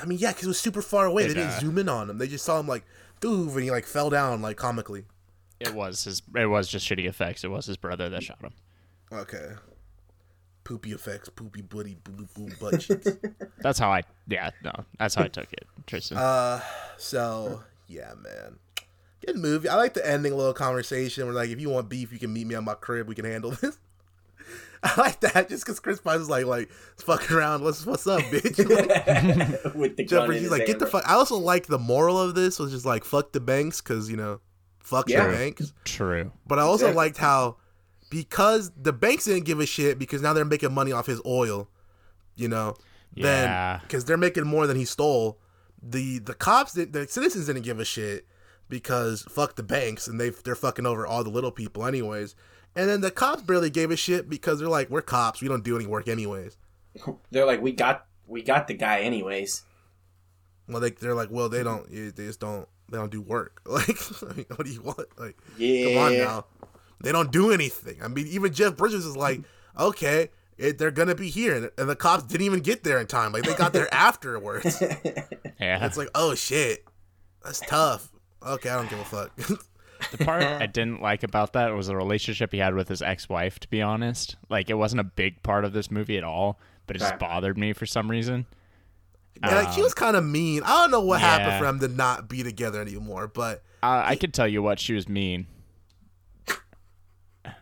I 0.00 0.04
mean, 0.04 0.18
yeah, 0.18 0.30
because 0.30 0.44
it 0.44 0.48
was 0.48 0.60
super 0.60 0.82
far 0.82 1.06
away. 1.06 1.24
It, 1.24 1.28
they 1.28 1.34
didn't 1.34 1.50
uh, 1.50 1.60
zoom 1.60 1.78
in 1.78 1.88
on 1.88 2.08
him. 2.10 2.18
They 2.18 2.28
just 2.28 2.44
saw 2.44 2.60
him 2.60 2.68
like, 2.68 2.84
doof, 3.20 3.54
and 3.54 3.62
he 3.62 3.70
like 3.70 3.86
fell 3.86 4.10
down 4.10 4.42
like 4.42 4.56
comically. 4.56 5.04
It 5.58 5.74
was 5.74 6.04
his. 6.04 6.22
It 6.34 6.46
was 6.46 6.68
just 6.68 6.88
shitty 6.88 7.06
effects. 7.06 7.44
It 7.44 7.48
was 7.50 7.66
his 7.66 7.76
brother 7.76 8.08
that 8.10 8.22
shot 8.22 8.40
him. 8.42 8.52
Okay. 9.10 9.52
Poopy 10.64 10.92
effects, 10.92 11.28
poopy 11.28 11.62
booty, 11.62 11.96
boo 12.04 12.26
boo 12.34 12.50
butt 12.60 12.80
cheeks. 12.80 13.06
That's 13.60 13.78
how 13.78 13.90
I. 13.90 14.02
Yeah, 14.28 14.50
no, 14.64 14.72
that's 14.98 15.14
how 15.14 15.22
I 15.24 15.28
took 15.28 15.52
it, 15.52 15.64
Tristan. 15.86 16.18
Uh, 16.18 16.60
so 16.98 17.62
yeah, 17.86 18.12
man, 18.22 18.58
good 19.24 19.36
movie. 19.36 19.68
I 19.68 19.76
like 19.76 19.94
the 19.94 20.06
ending 20.06 20.36
little 20.36 20.52
conversation 20.54 21.24
where 21.26 21.34
like, 21.34 21.50
if 21.50 21.60
you 21.60 21.70
want 21.70 21.88
beef, 21.88 22.12
you 22.12 22.18
can 22.18 22.32
meet 22.32 22.46
me 22.46 22.54
at 22.54 22.62
my 22.64 22.74
crib. 22.74 23.08
We 23.08 23.14
can 23.14 23.24
handle 23.24 23.50
this. 23.62 23.78
I 24.82 25.00
like 25.00 25.20
that 25.20 25.48
just 25.48 25.64
because 25.64 25.80
Chris 25.80 26.00
Pine 26.00 26.20
is 26.20 26.28
like, 26.30 26.44
like 26.46 26.70
fucking 26.98 27.34
around. 27.36 27.62
What's 27.64 27.84
what's 27.86 28.06
up, 28.06 28.20
bitch? 28.22 28.56
Like, 29.64 29.74
with 29.74 29.96
the 29.96 30.04
Jeff 30.04 30.10
gun 30.10 30.22
in 30.22 30.26
Bridges, 30.28 30.42
his 30.42 30.50
like, 30.50 30.66
get 30.66 30.78
the 30.78 30.86
fuck. 30.86 31.08
I 31.08 31.14
also 31.14 31.36
like 31.36 31.66
the 31.66 31.78
moral 31.78 32.20
of 32.20 32.34
this 32.34 32.58
was 32.58 32.70
just 32.70 32.84
like, 32.86 33.04
fuck 33.04 33.32
the 33.32 33.40
banks, 33.40 33.80
because 33.80 34.08
you 34.10 34.16
know, 34.16 34.40
fuck 34.80 35.08
Yeah. 35.08 35.26
the 35.26 35.32
banks. 35.32 35.72
True. 35.84 36.30
But 36.46 36.58
I 36.58 36.62
also 36.62 36.86
Exactly. 36.86 36.96
liked 36.96 37.16
how 37.18 37.56
because 38.10 38.70
the 38.80 38.92
banks 38.92 39.24
didn't 39.24 39.44
give 39.46 39.58
a 39.58 39.66
shit 39.66 39.98
because 39.98 40.22
now 40.22 40.32
they're 40.32 40.44
making 40.44 40.72
money 40.72 40.92
off 40.92 41.06
his 41.06 41.20
oil, 41.26 41.68
you 42.36 42.46
know. 42.48 42.76
Then 43.16 43.48
Yeah. 43.48 43.80
because 43.82 44.04
they're 44.04 44.16
making 44.18 44.46
more 44.46 44.66
than 44.68 44.76
he 44.76 44.84
stole, 44.84 45.40
the 45.88 46.18
the 46.18 46.34
cops 46.34 46.72
the 46.72 47.06
citizens 47.08 47.46
didn't 47.46 47.62
give 47.62 47.78
a 47.80 47.84
shit 47.84 48.26
because 48.68 49.22
fuck 49.28 49.56
the 49.56 49.62
banks 49.62 50.08
and 50.08 50.20
they 50.20 50.30
they're 50.30 50.54
fucking 50.54 50.86
over 50.86 51.06
all 51.06 51.22
the 51.24 51.30
little 51.30 51.52
people 51.52 51.84
anyways. 51.86 52.34
And 52.74 52.88
then 52.90 53.00
the 53.00 53.10
cops 53.10 53.42
barely 53.42 53.70
gave 53.70 53.90
a 53.90 53.96
shit 53.96 54.28
because 54.28 54.58
they're 54.58 54.68
like, 54.68 54.90
we're 54.90 55.00
cops, 55.00 55.40
we 55.40 55.48
don't 55.48 55.64
do 55.64 55.76
any 55.76 55.86
work 55.86 56.08
anyways. 56.08 56.58
They're 57.30 57.46
like, 57.46 57.62
we 57.62 57.72
got 57.72 58.06
we 58.26 58.42
got 58.42 58.68
the 58.68 58.74
guy 58.74 59.00
anyways. 59.00 59.62
Well, 60.68 60.80
they 60.80 60.90
they're 60.90 61.14
like, 61.14 61.30
well, 61.30 61.48
they 61.48 61.62
don't, 61.62 61.88
they 61.90 62.10
just 62.26 62.40
don't, 62.40 62.68
they 62.90 62.98
don't 62.98 63.10
do 63.10 63.22
work. 63.22 63.62
Like, 63.66 63.96
I 64.22 64.32
mean, 64.36 64.46
what 64.56 64.66
do 64.66 64.72
you 64.72 64.82
want? 64.82 65.06
Like, 65.18 65.38
Yeah. 65.56 65.84
Come 65.88 65.98
on 66.02 66.18
now. 66.18 66.44
They 67.02 67.12
don't 67.12 67.30
do 67.32 67.50
anything. 67.50 68.02
I 68.02 68.08
mean, 68.08 68.26
even 68.26 68.52
Jeff 68.52 68.76
Bridges 68.76 69.06
is 69.06 69.16
like, 69.16 69.40
okay, 69.78 70.30
it, 70.58 70.78
they're 70.78 70.90
gonna 70.90 71.14
be 71.14 71.28
here, 71.28 71.54
and, 71.54 71.70
and 71.78 71.88
the 71.88 71.96
cops 71.96 72.24
didn't 72.24 72.46
even 72.46 72.60
get 72.60 72.82
there 72.84 72.98
in 72.98 73.06
time. 73.06 73.32
Like 73.32 73.44
they 73.44 73.54
got 73.54 73.72
there 73.72 73.92
afterwards. 73.94 74.82
Yeah. 75.58 75.86
It's 75.86 75.96
like, 75.96 76.08
oh 76.14 76.34
shit, 76.34 76.84
that's 77.42 77.60
tough. 77.60 78.10
Okay, 78.46 78.68
I 78.68 78.76
don't 78.76 78.90
give 78.90 78.98
a 79.00 79.04
fuck. 79.04 79.32
The 80.10 80.18
part 80.26 80.42
I 80.42 80.66
didn't 80.66 81.00
like 81.00 81.22
about 81.22 81.54
that 81.54 81.72
was 81.74 81.86
the 81.86 81.96
relationship 81.96 82.52
he 82.52 82.58
had 82.58 82.74
with 82.74 82.86
his 82.88 83.00
ex-wife. 83.00 83.58
To 83.60 83.68
be 83.70 83.80
honest, 83.80 84.36
like 84.50 84.68
it 84.68 84.74
wasn't 84.74 85.00
a 85.00 85.04
big 85.04 85.42
part 85.42 85.64
of 85.64 85.72
this 85.72 85.90
movie 85.90 86.18
at 86.18 86.22
all, 86.24 86.60
but 86.86 86.96
it 86.96 86.98
just 86.98 87.18
bothered 87.18 87.56
me 87.56 87.72
for 87.72 87.86
some 87.86 88.10
reason. 88.10 88.44
And, 89.42 89.50
like 89.54 89.72
she 89.72 89.80
was 89.80 89.94
kind 89.94 90.14
of 90.14 90.22
mean. 90.24 90.62
I 90.64 90.82
don't 90.82 90.90
know 90.90 91.00
what 91.00 91.20
happened 91.22 91.58
for 91.58 91.64
them 91.64 91.80
to 91.80 91.88
not 91.88 92.28
be 92.28 92.42
together 92.42 92.80
anymore, 92.82 93.26
but 93.26 93.62
Uh, 93.82 94.02
I 94.04 94.16
could 94.16 94.34
tell 94.34 94.46
you 94.46 94.62
what 94.62 94.78
she 94.78 94.92
was 94.92 95.08
mean. 95.08 95.46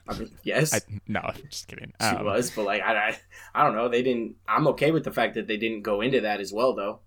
I 0.09 0.19
mean, 0.19 0.31
yes, 0.43 0.75
I 0.75 0.81
no, 1.09 1.21
just 1.51 1.69
kidding. 1.69 1.93
she 2.01 2.07
Um, 2.07 2.25
was, 2.25 2.51
but 2.51 2.65
like 2.65 2.83
I, 2.83 3.09
I, 3.11 3.19
I 3.55 3.65
don't 3.65 3.75
know. 3.75 3.89
They 3.89 4.03
didn't. 4.03 4.37
I'm 4.49 4.67
okay 4.69 4.91
with 4.91 5.05
the 5.05 5.13
fact 5.13 5.35
that 5.35 5.47
they 5.47 5.57
didn't 5.57 5.83
go 5.83 6.01
into 6.01 6.21
that 6.23 6.41
as 6.41 6.53
well, 6.53 6.75
though. 6.75 7.01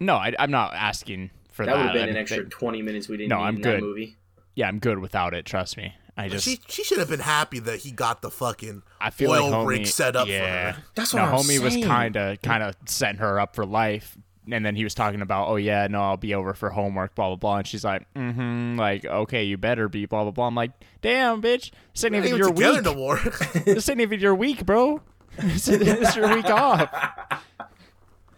No, 0.00 0.16
I, 0.16 0.32
I'm 0.38 0.50
not 0.50 0.74
asking 0.74 1.30
for 1.52 1.64
That 1.64 1.72
that. 1.72 1.78
would 1.78 1.86
have 1.86 1.94
been 1.94 2.08
I 2.08 2.10
an 2.12 2.16
extra 2.16 2.42
they- 2.44 2.48
20 2.48 2.82
minutes 2.82 3.08
we 3.08 3.16
didn't 3.16 3.30
No, 3.30 3.38
need 3.38 3.42
I'm 3.44 3.56
in 3.56 3.62
good. 3.62 3.76
that 3.76 3.82
movie. 3.86 4.16
yeah, 4.54 4.68
I'm 4.68 4.78
good 4.78 4.98
without 4.98 5.34
it. 5.34 5.44
Trust 5.46 5.76
me. 5.76 5.94
I 6.16 6.28
just 6.28 6.44
she 6.44 6.60
she 6.68 6.84
should 6.84 6.98
have 6.98 7.08
been 7.08 7.20
happy 7.20 7.58
that 7.60 7.78
he 7.80 7.90
got 7.90 8.20
the 8.20 8.30
fucking 8.30 8.82
I 9.00 9.08
feel 9.08 9.30
oil 9.30 9.44
like 9.48 9.52
homie, 9.60 9.66
rig 9.66 9.86
set 9.86 10.14
up 10.14 10.28
yeah. 10.28 10.72
for 10.72 10.76
her. 10.78 10.84
That's 10.94 11.14
no, 11.14 11.22
what 11.22 11.28
I'm 11.30 11.38
homie 11.38 11.58
was 11.58 11.74
kind 11.86 12.16
of 12.18 12.42
kind 12.42 12.62
of 12.62 12.74
setting 12.84 13.16
her 13.18 13.40
up 13.40 13.54
for 13.56 13.64
life. 13.64 14.18
And 14.50 14.66
then 14.66 14.74
he 14.74 14.82
was 14.82 14.92
talking 14.94 15.22
about, 15.22 15.48
oh 15.48 15.54
yeah, 15.56 15.86
no, 15.88 16.02
I'll 16.02 16.16
be 16.16 16.34
over 16.34 16.52
for 16.52 16.70
homework, 16.70 17.14
blah 17.14 17.28
blah 17.28 17.36
blah. 17.36 17.56
And 17.58 17.66
she's 17.66 17.84
like, 17.84 18.12
mm-hmm, 18.14 18.76
like 18.76 19.04
okay, 19.04 19.44
you 19.44 19.56
better 19.56 19.88
be, 19.88 20.06
blah 20.06 20.22
blah 20.24 20.32
blah. 20.32 20.46
I'm 20.48 20.54
like, 20.56 20.72
damn, 21.00 21.40
bitch, 21.40 21.70
this 21.92 22.02
ain't 22.04 22.12
They 22.12 22.18
even 22.28 22.36
your 22.38 22.50
week. 22.50 22.82
no 22.82 22.94
more. 22.94 23.18
this 23.64 23.88
ain't 23.88 24.00
even 24.00 24.18
your 24.18 24.34
week, 24.34 24.66
bro. 24.66 25.00
this 25.38 25.68
is 25.68 26.16
your 26.16 26.34
week 26.34 26.46
off. 26.46 26.90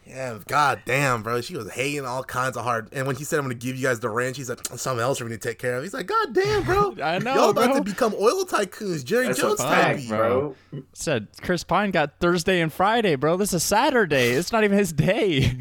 yeah, 0.06 0.38
god 0.46 0.82
damn, 0.84 1.22
bro. 1.22 1.40
She 1.40 1.56
was 1.56 1.70
hating 1.72 2.04
all 2.04 2.22
kinds 2.22 2.56
of 2.58 2.62
hard. 2.64 2.90
And 2.92 3.06
when 3.06 3.16
he 3.16 3.24
said, 3.24 3.38
"I'm 3.38 3.46
gonna 3.46 3.54
give 3.54 3.74
you 3.76 3.82
guys 3.88 3.98
the 4.00 4.10
ranch," 4.10 4.36
he's 4.36 4.50
like, 4.50 4.64
"Something 4.76 5.02
else 5.02 5.20
we're 5.20 5.26
gonna 5.28 5.38
take 5.38 5.58
care 5.58 5.76
of." 5.76 5.82
He's 5.82 5.94
like, 5.94 6.06
"God 6.06 6.34
damn, 6.34 6.62
bro. 6.64 6.94
I 7.02 7.18
know, 7.18 7.34
Y'all 7.34 7.50
about 7.50 7.70
bro. 7.70 7.78
to 7.78 7.82
become 7.82 8.14
oil 8.20 8.44
tycoons, 8.44 9.02
Jerry 9.04 9.28
That's 9.28 9.40
Jones 9.40 9.60
fact, 9.60 10.00
type." 10.00 10.08
bro. 10.08 10.54
Said 10.92 11.28
Chris 11.40 11.64
Pine 11.64 11.90
got 11.90 12.20
Thursday 12.20 12.60
and 12.60 12.70
Friday, 12.72 13.16
bro. 13.16 13.38
This 13.38 13.54
is 13.54 13.62
Saturday. 13.62 14.32
It's 14.32 14.52
not 14.52 14.62
even 14.64 14.76
his 14.76 14.92
day. 14.92 15.56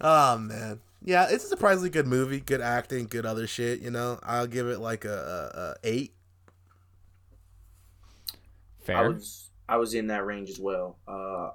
Oh 0.00 0.38
man, 0.38 0.80
yeah, 1.04 1.26
it's 1.30 1.44
a 1.44 1.48
surprisingly 1.48 1.90
good 1.90 2.06
movie. 2.06 2.40
Good 2.40 2.60
acting, 2.60 3.06
good 3.06 3.26
other 3.26 3.46
shit. 3.46 3.80
You 3.80 3.90
know, 3.90 4.18
I'll 4.22 4.46
give 4.46 4.66
it 4.68 4.80
like 4.80 5.04
a, 5.04 5.10
a, 5.54 5.60
a 5.60 5.74
eight. 5.84 6.14
I 8.88 9.06
was 9.06 9.50
I 9.68 9.76
was 9.76 9.94
in 9.94 10.08
that 10.08 10.24
range 10.26 10.50
as 10.50 10.58
well. 10.58 10.98
Uh, 11.06 11.50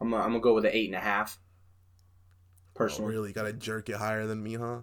I'm 0.00 0.10
gonna, 0.10 0.22
I'm 0.22 0.30
gonna 0.30 0.40
go 0.40 0.54
with 0.54 0.64
an 0.64 0.72
eight 0.74 0.86
and 0.88 0.94
a 0.94 1.00
half. 1.00 1.38
Oh, 1.38 2.78
Personally, 2.78 3.12
really, 3.14 3.32
gotta 3.32 3.52
jerk 3.52 3.88
it 3.88 3.96
higher 3.96 4.26
than 4.26 4.42
me, 4.42 4.54
huh? 4.54 4.80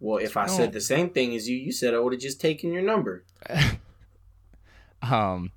well, 0.00 0.18
if 0.18 0.36
I 0.36 0.46
said 0.46 0.72
the 0.72 0.80
same 0.80 1.10
thing 1.10 1.34
as 1.34 1.48
you, 1.48 1.56
you 1.56 1.72
said 1.72 1.94
I 1.94 1.98
would 1.98 2.12
have 2.12 2.20
just 2.22 2.40
taken 2.40 2.72
your 2.72 2.82
number. 2.82 3.24
Um, 5.02 5.52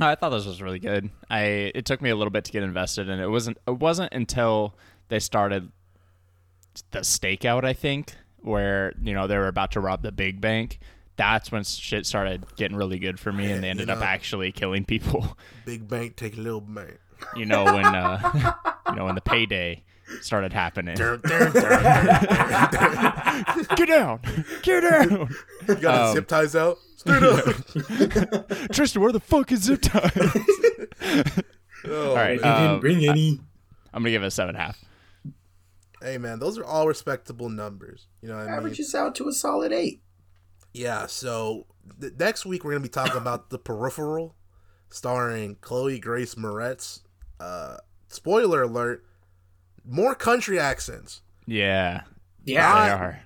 I 0.00 0.14
thought 0.14 0.30
this 0.30 0.46
was 0.46 0.62
really 0.62 0.78
good. 0.78 1.10
I 1.28 1.72
it 1.74 1.84
took 1.84 2.00
me 2.00 2.10
a 2.10 2.16
little 2.16 2.30
bit 2.30 2.44
to 2.44 2.52
get 2.52 2.62
invested, 2.62 3.08
and 3.08 3.20
it 3.20 3.28
wasn't 3.28 3.58
it 3.66 3.78
wasn't 3.78 4.12
until 4.12 4.74
they 5.08 5.18
started 5.18 5.70
the 6.92 7.00
stakeout, 7.00 7.64
I 7.64 7.72
think, 7.72 8.14
where 8.38 8.94
you 9.02 9.14
know 9.14 9.26
they 9.26 9.36
were 9.36 9.48
about 9.48 9.72
to 9.72 9.80
rob 9.80 10.02
the 10.02 10.12
big 10.12 10.40
bank. 10.40 10.78
That's 11.16 11.52
when 11.52 11.64
shit 11.64 12.06
started 12.06 12.44
getting 12.56 12.76
really 12.76 12.98
good 12.98 13.20
for 13.20 13.32
me, 13.32 13.50
and 13.50 13.62
they 13.62 13.68
You 13.68 13.72
ended 13.72 13.90
up 13.90 14.02
actually 14.02 14.52
killing 14.52 14.84
people. 14.84 15.36
Big 15.66 15.86
bank 15.86 16.16
take 16.16 16.36
little 16.36 16.62
bank. 16.62 16.98
You 17.36 17.44
know 17.44 17.64
when 17.64 17.84
uh, 17.84 18.54
you 18.88 18.94
know 18.94 19.04
when 19.04 19.14
the 19.14 19.20
payday 19.20 19.82
started 20.20 20.52
happening. 20.52 20.96
Get 23.76 23.88
down, 23.88 24.20
get 24.62 24.80
down, 24.82 25.28
you 25.68 25.74
got 25.76 25.80
the 25.80 26.04
Um, 26.08 26.14
zip 26.14 26.28
ties 26.28 26.54
out. 26.56 26.78
Straight 26.96 27.22
up. 27.22 28.48
Tristan. 28.72 29.00
Where 29.02 29.12
the 29.12 29.20
fuck 29.20 29.50
is 29.52 29.62
zip 29.62 29.80
tie? 29.82 30.10
Oh, 31.86 32.10
All 32.10 32.14
right, 32.16 32.40
man. 32.40 32.70
um, 32.74 32.80
bring 32.80 33.06
any. 33.08 33.40
I'm 33.94 34.02
gonna 34.02 34.10
give 34.10 34.22
it 34.22 34.26
a 34.26 34.30
seven 34.30 34.54
and 34.54 34.62
a 34.62 34.66
half. 34.66 34.84
hey 36.02 36.18
man, 36.18 36.38
those 36.38 36.58
are 36.58 36.64
all 36.64 36.86
respectable 36.86 37.48
numbers. 37.48 38.06
You 38.20 38.28
know 38.28 38.36
what 38.36 38.42
I 38.42 38.46
mean? 38.50 38.54
Averages 38.54 38.94
out 38.94 39.14
to 39.16 39.28
a 39.28 39.32
solid 39.32 39.72
eight. 39.72 40.02
Yeah, 40.74 41.06
so 41.06 41.66
th- 42.00 42.12
next 42.18 42.44
week 42.44 42.64
we're 42.64 42.72
gonna 42.72 42.82
be 42.82 42.88
talking 42.90 43.16
about 43.16 43.48
the 43.50 43.58
peripheral, 43.58 44.36
starring 44.90 45.56
Chloe 45.62 45.98
Grace 45.98 46.34
Moretz. 46.34 47.00
Uh, 47.40 47.78
spoiler 48.08 48.62
alert: 48.62 49.04
more 49.88 50.14
country 50.14 50.58
accents. 50.58 51.22
Yeah, 51.46 52.02
Yeah, 52.44 52.84
they 52.84 52.90
are. 52.92 53.20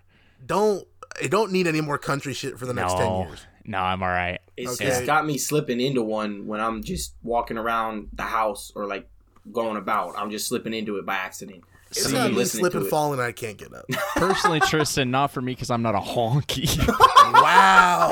Don't 0.47 0.87
I 1.23 1.27
don't 1.29 1.53
need 1.53 1.67
any 1.67 1.81
more 1.81 1.99
country 1.99 2.35
shit 2.35 2.59
for 2.59 2.67
the 2.67 2.75
next 2.75 2.95
ten 2.97 3.13
years. 3.21 3.47
no, 3.65 3.79
I'm 3.79 4.03
all 4.03 4.09
right. 4.09 4.41
it's, 4.57 4.81
Okay. 4.81 4.91
it's 4.91 5.07
got 5.07 5.27
me 5.27 5.39
slipping 5.39 5.81
into 5.81 6.03
one 6.03 6.47
when 6.47 6.61
I'm 6.61 6.83
just 6.83 7.15
walking 7.23 7.57
around 7.59 8.09
the 8.13 8.23
house 8.25 8.73
or 8.75 8.87
like 8.87 9.09
going 9.53 9.77
about. 9.77 10.15
I'm 10.17 10.31
just 10.31 10.49
slipping 10.49 10.75
into 10.75 10.97
it 10.97 11.07
by 11.07 11.15
accident. 11.17 11.65
It's 11.91 12.07
I'm 12.07 12.13
not 12.13 12.31
me 12.31 12.37
listening 12.37 12.63
slipping, 12.63 12.83
to 12.83 12.89
falling, 12.89 13.21
and 13.21 13.29
I 13.29 13.33
can't 13.33 13.57
get 13.57 13.73
up. 13.73 13.85
Personally, 14.17 14.59
Tristan, 14.61 15.11
not 15.13 15.31
for 15.31 15.41
me 15.41 15.53
because 15.53 15.71
I'm 15.71 15.83
not 15.83 15.95
a 15.95 16.01
honky. 16.01 16.77
wow, 17.35 18.09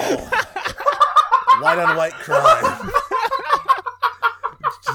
white 1.61 1.78
on 1.78 1.96
white 1.96 2.12
crime. 2.12 2.90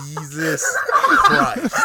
Jesus 0.05 0.63
Christ. 0.93 1.75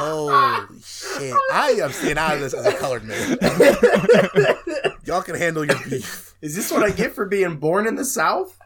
Holy 0.00 0.78
shit. 0.82 1.34
I 1.52 1.70
am 1.82 1.92
staying 1.92 2.18
out 2.18 2.34
of 2.34 2.40
this 2.40 2.54
as 2.54 2.66
a 2.66 2.72
colored 2.76 3.04
man. 3.04 3.36
Y'all 5.04 5.22
can 5.22 5.34
handle 5.34 5.64
your 5.64 5.78
beef. 5.88 6.34
Is 6.40 6.54
this 6.56 6.70
what 6.72 6.82
I 6.82 6.90
get 6.90 7.14
for 7.14 7.26
being 7.26 7.56
born 7.56 7.86
in 7.86 7.94
the 7.96 8.04
South? 8.04 8.56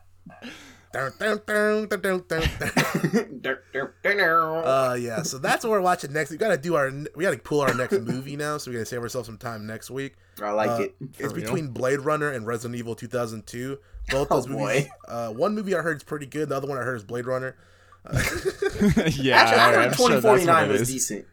Uh 4.64 4.94
yeah, 4.94 5.22
so 5.24 5.38
that's 5.38 5.64
what 5.64 5.70
we're 5.70 5.80
watching 5.80 6.12
next. 6.12 6.30
We 6.30 6.36
gotta 6.36 6.56
do 6.56 6.76
our 6.76 6.88
we 7.16 7.24
gotta 7.24 7.36
pull 7.38 7.62
our 7.62 7.74
next 7.74 7.98
movie 8.00 8.36
now, 8.36 8.58
so 8.58 8.70
we're 8.70 8.74
gonna 8.74 8.86
save 8.86 9.00
ourselves 9.00 9.26
some 9.26 9.36
time 9.38 9.66
next 9.66 9.90
week. 9.90 10.14
I 10.40 10.50
like 10.52 10.70
Uh, 10.70 10.82
it. 10.84 10.94
It's 11.18 11.32
between 11.32 11.68
Blade 11.68 11.98
Runner 12.00 12.30
and 12.30 12.46
Resident 12.46 12.78
Evil 12.78 12.94
2002. 12.94 13.78
Both 14.10 14.28
Oh, 14.30 14.36
those 14.36 14.46
movies. 14.46 14.84
boy. 14.84 14.90
Uh, 15.08 15.30
one 15.30 15.54
movie 15.56 15.74
I 15.74 15.80
heard 15.80 15.96
is 15.96 16.04
pretty 16.04 16.26
good. 16.26 16.48
The 16.50 16.56
other 16.56 16.68
one 16.68 16.78
I 16.78 16.82
heard 16.82 16.96
is 16.96 17.02
Blade 17.04 17.26
Runner. 17.26 17.56
yeah, 18.12 19.36
Actually, 19.36 19.58
I 19.60 19.66
I'm 19.66 19.74
heard 19.74 19.96
sure 19.96 20.08
that's 20.08 20.24
what 20.24 20.38
2049 20.38 20.68
was 20.68 20.80
is. 20.82 20.88
decent. 20.88 21.26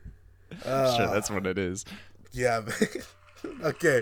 Uh, 0.65 0.97
Sure, 0.97 1.07
that's 1.07 1.29
what 1.31 1.45
it 1.47 1.57
is. 1.57 1.86
Yeah, 2.31 2.62
okay. 3.63 4.01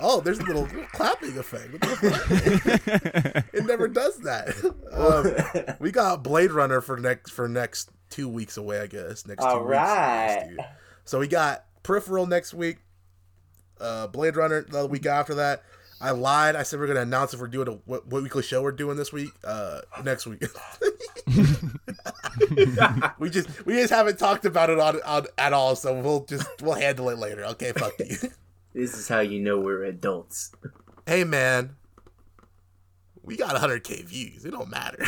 Oh, 0.00 0.20
there's 0.20 0.38
a 0.38 0.42
little, 0.42 0.62
little 0.64 0.84
clapping 0.92 1.36
effect. 1.38 1.70
it 3.54 3.64
never 3.64 3.88
does 3.88 4.18
that. 4.18 4.54
Um, 4.92 5.76
we 5.80 5.90
got 5.92 6.22
Blade 6.22 6.50
Runner 6.52 6.80
for 6.80 6.96
next 6.98 7.30
for 7.30 7.48
next 7.48 7.90
two 8.10 8.28
weeks 8.28 8.56
away, 8.56 8.80
I 8.80 8.86
guess. 8.86 9.26
Next 9.26 9.42
two 9.42 9.48
All 9.48 9.60
weeks. 9.60 9.70
right. 9.72 10.46
dude. 10.48 10.58
So 11.04 11.18
we 11.18 11.28
got 11.28 11.64
Peripheral 11.82 12.26
next 12.26 12.52
week. 12.54 12.78
Uh, 13.80 14.06
Blade 14.08 14.36
Runner 14.36 14.62
the 14.62 14.86
week 14.86 15.06
after 15.06 15.34
that. 15.36 15.62
I 16.00 16.10
lied. 16.10 16.56
I 16.56 16.62
said 16.62 16.78
we 16.78 16.84
are 16.84 16.88
gonna 16.88 17.00
announce 17.00 17.34
if 17.34 17.40
we're 17.40 17.46
doing 17.48 17.68
a 17.68 17.72
what, 17.84 18.06
what 18.06 18.22
weekly 18.22 18.42
show 18.42 18.62
we're 18.62 18.72
doing 18.72 18.96
this 18.96 19.12
week. 19.12 19.30
Uh, 19.42 19.80
next 20.02 20.26
week. 20.26 20.42
we 23.18 23.30
just 23.30 23.64
we 23.66 23.74
just 23.74 23.92
haven't 23.92 24.18
talked 24.18 24.44
about 24.44 24.70
it 24.70 24.78
on, 24.78 25.00
on 25.02 25.26
at 25.38 25.52
all. 25.52 25.76
So 25.76 25.98
we'll 26.00 26.24
just 26.24 26.46
we'll 26.62 26.74
handle 26.74 27.08
it 27.10 27.18
later. 27.18 27.44
Okay, 27.46 27.72
fuck 27.72 27.92
you. 27.98 28.16
This 28.74 28.98
is 28.98 29.06
how 29.06 29.20
you 29.20 29.38
know 29.38 29.60
we're 29.60 29.84
adults. 29.84 30.50
hey 31.06 31.22
man, 31.22 31.76
we 33.22 33.36
got 33.36 33.54
100k 33.54 34.02
views. 34.04 34.44
It 34.44 34.50
don't 34.50 34.68
matter. 34.68 35.06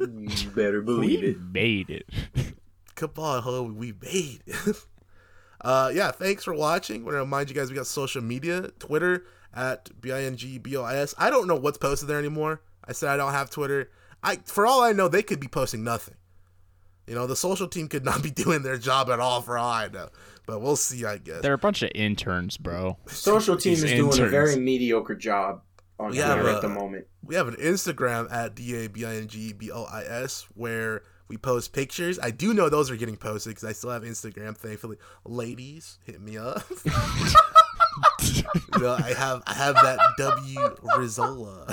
You 0.00 0.50
better 0.54 0.80
believe 0.80 1.20
we 1.20 1.26
it. 1.26 1.40
made 1.40 1.90
it. 1.90 2.06
Come 2.94 3.12
on, 3.18 3.42
ho, 3.42 3.64
we 3.64 3.92
made 4.00 4.42
it. 4.46 4.76
uh, 5.60 5.90
yeah, 5.94 6.10
thanks 6.10 6.42
for 6.42 6.54
watching. 6.54 7.04
Want 7.04 7.14
to 7.14 7.18
remind 7.18 7.50
you 7.50 7.54
guys 7.54 7.68
we 7.68 7.76
got 7.76 7.86
social 7.86 8.22
media, 8.22 8.70
Twitter 8.78 9.26
at 9.54 10.00
b 10.00 10.12
i 10.12 10.22
n 10.22 10.36
g 10.36 10.58
b 10.58 10.76
o 10.76 10.82
i 10.82 10.96
s. 10.96 11.14
I 11.18 11.30
don't 11.30 11.46
know 11.46 11.56
what's 11.56 11.78
posted 11.78 12.08
there 12.08 12.18
anymore. 12.18 12.62
I 12.84 12.92
said 12.92 13.08
I 13.10 13.16
don't 13.16 13.32
have 13.32 13.50
Twitter. 13.50 13.90
I 14.22 14.36
for 14.44 14.66
all 14.66 14.82
I 14.82 14.92
know, 14.92 15.08
they 15.08 15.22
could 15.22 15.40
be 15.40 15.48
posting 15.48 15.84
nothing. 15.84 16.14
You 17.06 17.14
know, 17.16 17.26
the 17.26 17.36
social 17.36 17.66
team 17.68 17.88
could 17.88 18.04
not 18.04 18.22
be 18.22 18.30
doing 18.44 18.62
their 18.62 18.78
job 18.78 19.10
at 19.10 19.20
all 19.20 19.40
for 19.42 19.58
all 19.58 19.70
I 19.70 19.88
know. 19.88 20.08
But 20.46 20.60
we'll 20.60 20.76
see, 20.76 21.04
I 21.04 21.18
guess. 21.18 21.40
They're 21.42 21.52
a 21.52 21.58
bunch 21.58 21.82
of 21.82 21.90
interns, 21.94 22.56
bro. 22.56 22.96
Social 23.06 23.56
team 23.56 23.72
These 23.74 23.84
is 23.84 23.92
doing 23.92 24.20
a 24.20 24.28
very 24.28 24.56
mediocre 24.56 25.14
job 25.14 25.62
on 26.00 26.14
Yeah, 26.14 26.34
Twitter 26.34 26.42
but- 26.48 26.54
at 26.56 26.62
the 26.62 26.68
moment. 26.68 27.06
we 27.24 27.34
have 27.36 27.46
an 27.48 27.54
Instagram 27.56 28.30
at 28.32 28.54
D 28.56 28.84
A 28.84 28.88
B 28.88 29.04
I 29.04 29.16
N 29.16 29.26
G 29.28 29.52
B 29.52 29.70
O 29.70 29.84
I 29.84 30.02
S 30.04 30.46
where 30.54 31.02
we 31.28 31.36
post 31.36 31.72
pictures. 31.72 32.18
I 32.18 32.30
do 32.30 32.52
know 32.54 32.68
those 32.68 32.90
are 32.90 32.96
getting 32.96 33.16
posted 33.16 33.50
because 33.52 33.64
I 33.64 33.72
still 33.72 33.90
have 33.90 34.02
Instagram. 34.02 34.56
Thankfully, 34.56 34.96
ladies, 35.24 35.98
hit 36.04 36.20
me 36.20 36.36
up. 36.38 36.62
you 38.22 38.80
know, 38.80 38.94
I 38.94 39.14
have 39.14 39.42
I 39.46 39.54
have 39.54 39.74
that 39.74 39.98
W 40.18 40.76
Rizola. 40.96 41.68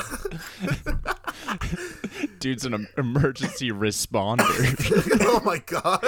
Dude's 2.39 2.65
an 2.65 2.87
emergency 2.97 3.71
responder. 3.71 4.45
oh 5.21 5.41
my 5.43 5.57
god. 5.59 6.03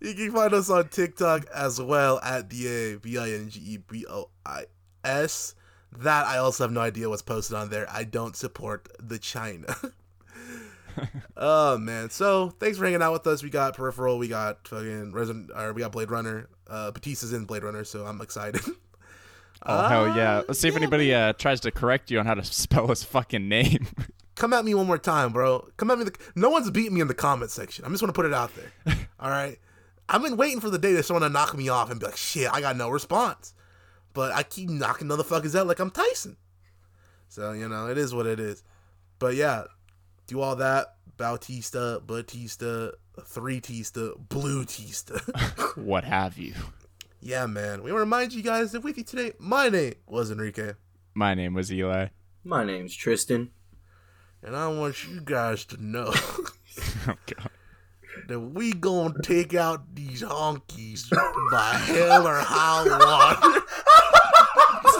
you 0.00 0.14
can 0.14 0.32
find 0.32 0.54
us 0.54 0.70
on 0.70 0.88
TikTok 0.88 1.46
as 1.54 1.80
well 1.80 2.20
at 2.20 2.48
D 2.48 2.66
A 2.66 2.98
B 2.98 3.18
I 3.18 3.30
N 3.30 3.48
G 3.48 3.60
E 3.60 3.76
B 3.78 4.06
O 4.08 4.30
I 4.44 4.64
S. 5.04 5.54
That 5.98 6.26
I 6.26 6.38
also 6.38 6.64
have 6.64 6.72
no 6.72 6.80
idea 6.80 7.08
what's 7.08 7.22
posted 7.22 7.56
on 7.56 7.70
there. 7.70 7.86
I 7.90 8.04
don't 8.04 8.36
support 8.36 8.88
the 8.98 9.18
China. 9.18 9.74
Oh 11.36 11.78
man. 11.78 12.10
So 12.10 12.50
thanks 12.50 12.78
for 12.78 12.84
hanging 12.84 13.02
out 13.02 13.12
with 13.12 13.26
us. 13.26 13.42
We 13.42 13.50
got 13.50 13.76
peripheral, 13.76 14.18
we 14.18 14.28
got 14.28 14.66
fucking 14.68 15.12
Resident 15.12 15.50
or 15.54 15.72
we 15.72 15.80
got 15.80 15.92
Blade 15.92 16.10
Runner. 16.10 16.48
Uh 16.68 16.90
Batista's 16.90 17.32
in 17.32 17.44
Blade 17.44 17.62
Runner, 17.62 17.84
so 17.84 18.04
I'm 18.06 18.20
excited. 18.20 18.62
oh 19.62 19.88
hell 19.88 20.16
yeah! 20.16 20.38
Uh, 20.38 20.42
Let's 20.48 20.60
see 20.60 20.68
if 20.68 20.76
anybody 20.76 21.14
uh, 21.14 21.32
tries 21.34 21.60
to 21.60 21.70
correct 21.70 22.10
you 22.10 22.18
on 22.18 22.26
how 22.26 22.34
to 22.34 22.44
spell 22.44 22.88
his 22.88 23.04
fucking 23.04 23.48
name. 23.48 23.88
come 24.34 24.52
at 24.52 24.64
me 24.64 24.74
one 24.74 24.86
more 24.86 24.98
time, 24.98 25.32
bro. 25.32 25.68
Come 25.76 25.90
at 25.90 25.98
me. 25.98 26.04
The, 26.04 26.16
no 26.34 26.50
one's 26.50 26.70
beating 26.70 26.94
me 26.94 27.00
in 27.00 27.08
the 27.08 27.14
comment 27.14 27.50
section. 27.50 27.84
I'm 27.84 27.90
just 27.90 28.02
want 28.02 28.14
to 28.14 28.18
put 28.18 28.26
it 28.26 28.34
out 28.34 28.52
there. 28.54 28.96
All 29.20 29.30
right. 29.30 29.58
I've 30.08 30.22
been 30.22 30.36
waiting 30.36 30.60
for 30.60 30.70
the 30.70 30.78
day 30.78 30.92
that 30.92 31.04
someone 31.04 31.22
to 31.22 31.28
knock 31.28 31.56
me 31.56 31.68
off 31.68 31.90
and 31.90 31.98
be 31.98 32.06
like, 32.06 32.16
shit, 32.16 32.48
I 32.52 32.60
got 32.60 32.76
no 32.76 32.88
response. 32.90 33.54
But 34.12 34.32
I 34.32 34.44
keep 34.44 34.68
knocking 34.70 35.08
motherfuckers 35.08 35.58
out 35.58 35.66
like 35.66 35.80
I'm 35.80 35.90
Tyson. 35.90 36.36
So, 37.28 37.52
you 37.52 37.68
know, 37.68 37.88
it 37.88 37.98
is 37.98 38.14
what 38.14 38.26
it 38.26 38.38
is. 38.38 38.62
But 39.18 39.34
yeah, 39.34 39.64
do 40.26 40.40
all 40.40 40.56
that. 40.56 40.94
Bautista, 41.16 42.02
Batista, 42.06 42.90
Three 43.24 43.60
Tista, 43.60 44.12
Blue 44.18 44.64
Tista. 44.64 45.18
what 45.76 46.04
have 46.04 46.36
you? 46.36 46.52
yeah, 47.20 47.46
man. 47.46 47.82
We 47.82 47.90
want 47.90 48.00
to 48.00 48.04
remind 48.04 48.32
you 48.34 48.42
guys 48.42 48.72
that 48.72 48.84
with 48.84 48.98
you 48.98 49.04
today, 49.04 49.32
my 49.38 49.68
name 49.68 49.94
was 50.06 50.30
Enrique. 50.30 50.72
My 51.14 51.34
name 51.34 51.54
was 51.54 51.72
Eli. 51.72 52.08
My 52.44 52.64
name's 52.64 52.94
Tristan. 52.94 53.50
And 54.42 54.54
I 54.54 54.68
want 54.68 55.08
you 55.08 55.20
guys 55.20 55.64
to 55.66 55.82
know. 55.82 56.12
Oh 57.08 57.14
god. 57.24 57.50
that 58.28 58.38
we 58.38 58.72
gonna 58.74 59.14
take 59.22 59.54
out 59.54 59.94
these 59.94 60.22
honkies 60.22 61.08
by 61.50 61.72
hell 61.86 62.28
or 62.28 62.36
high 62.36 62.84
water. 62.84 63.64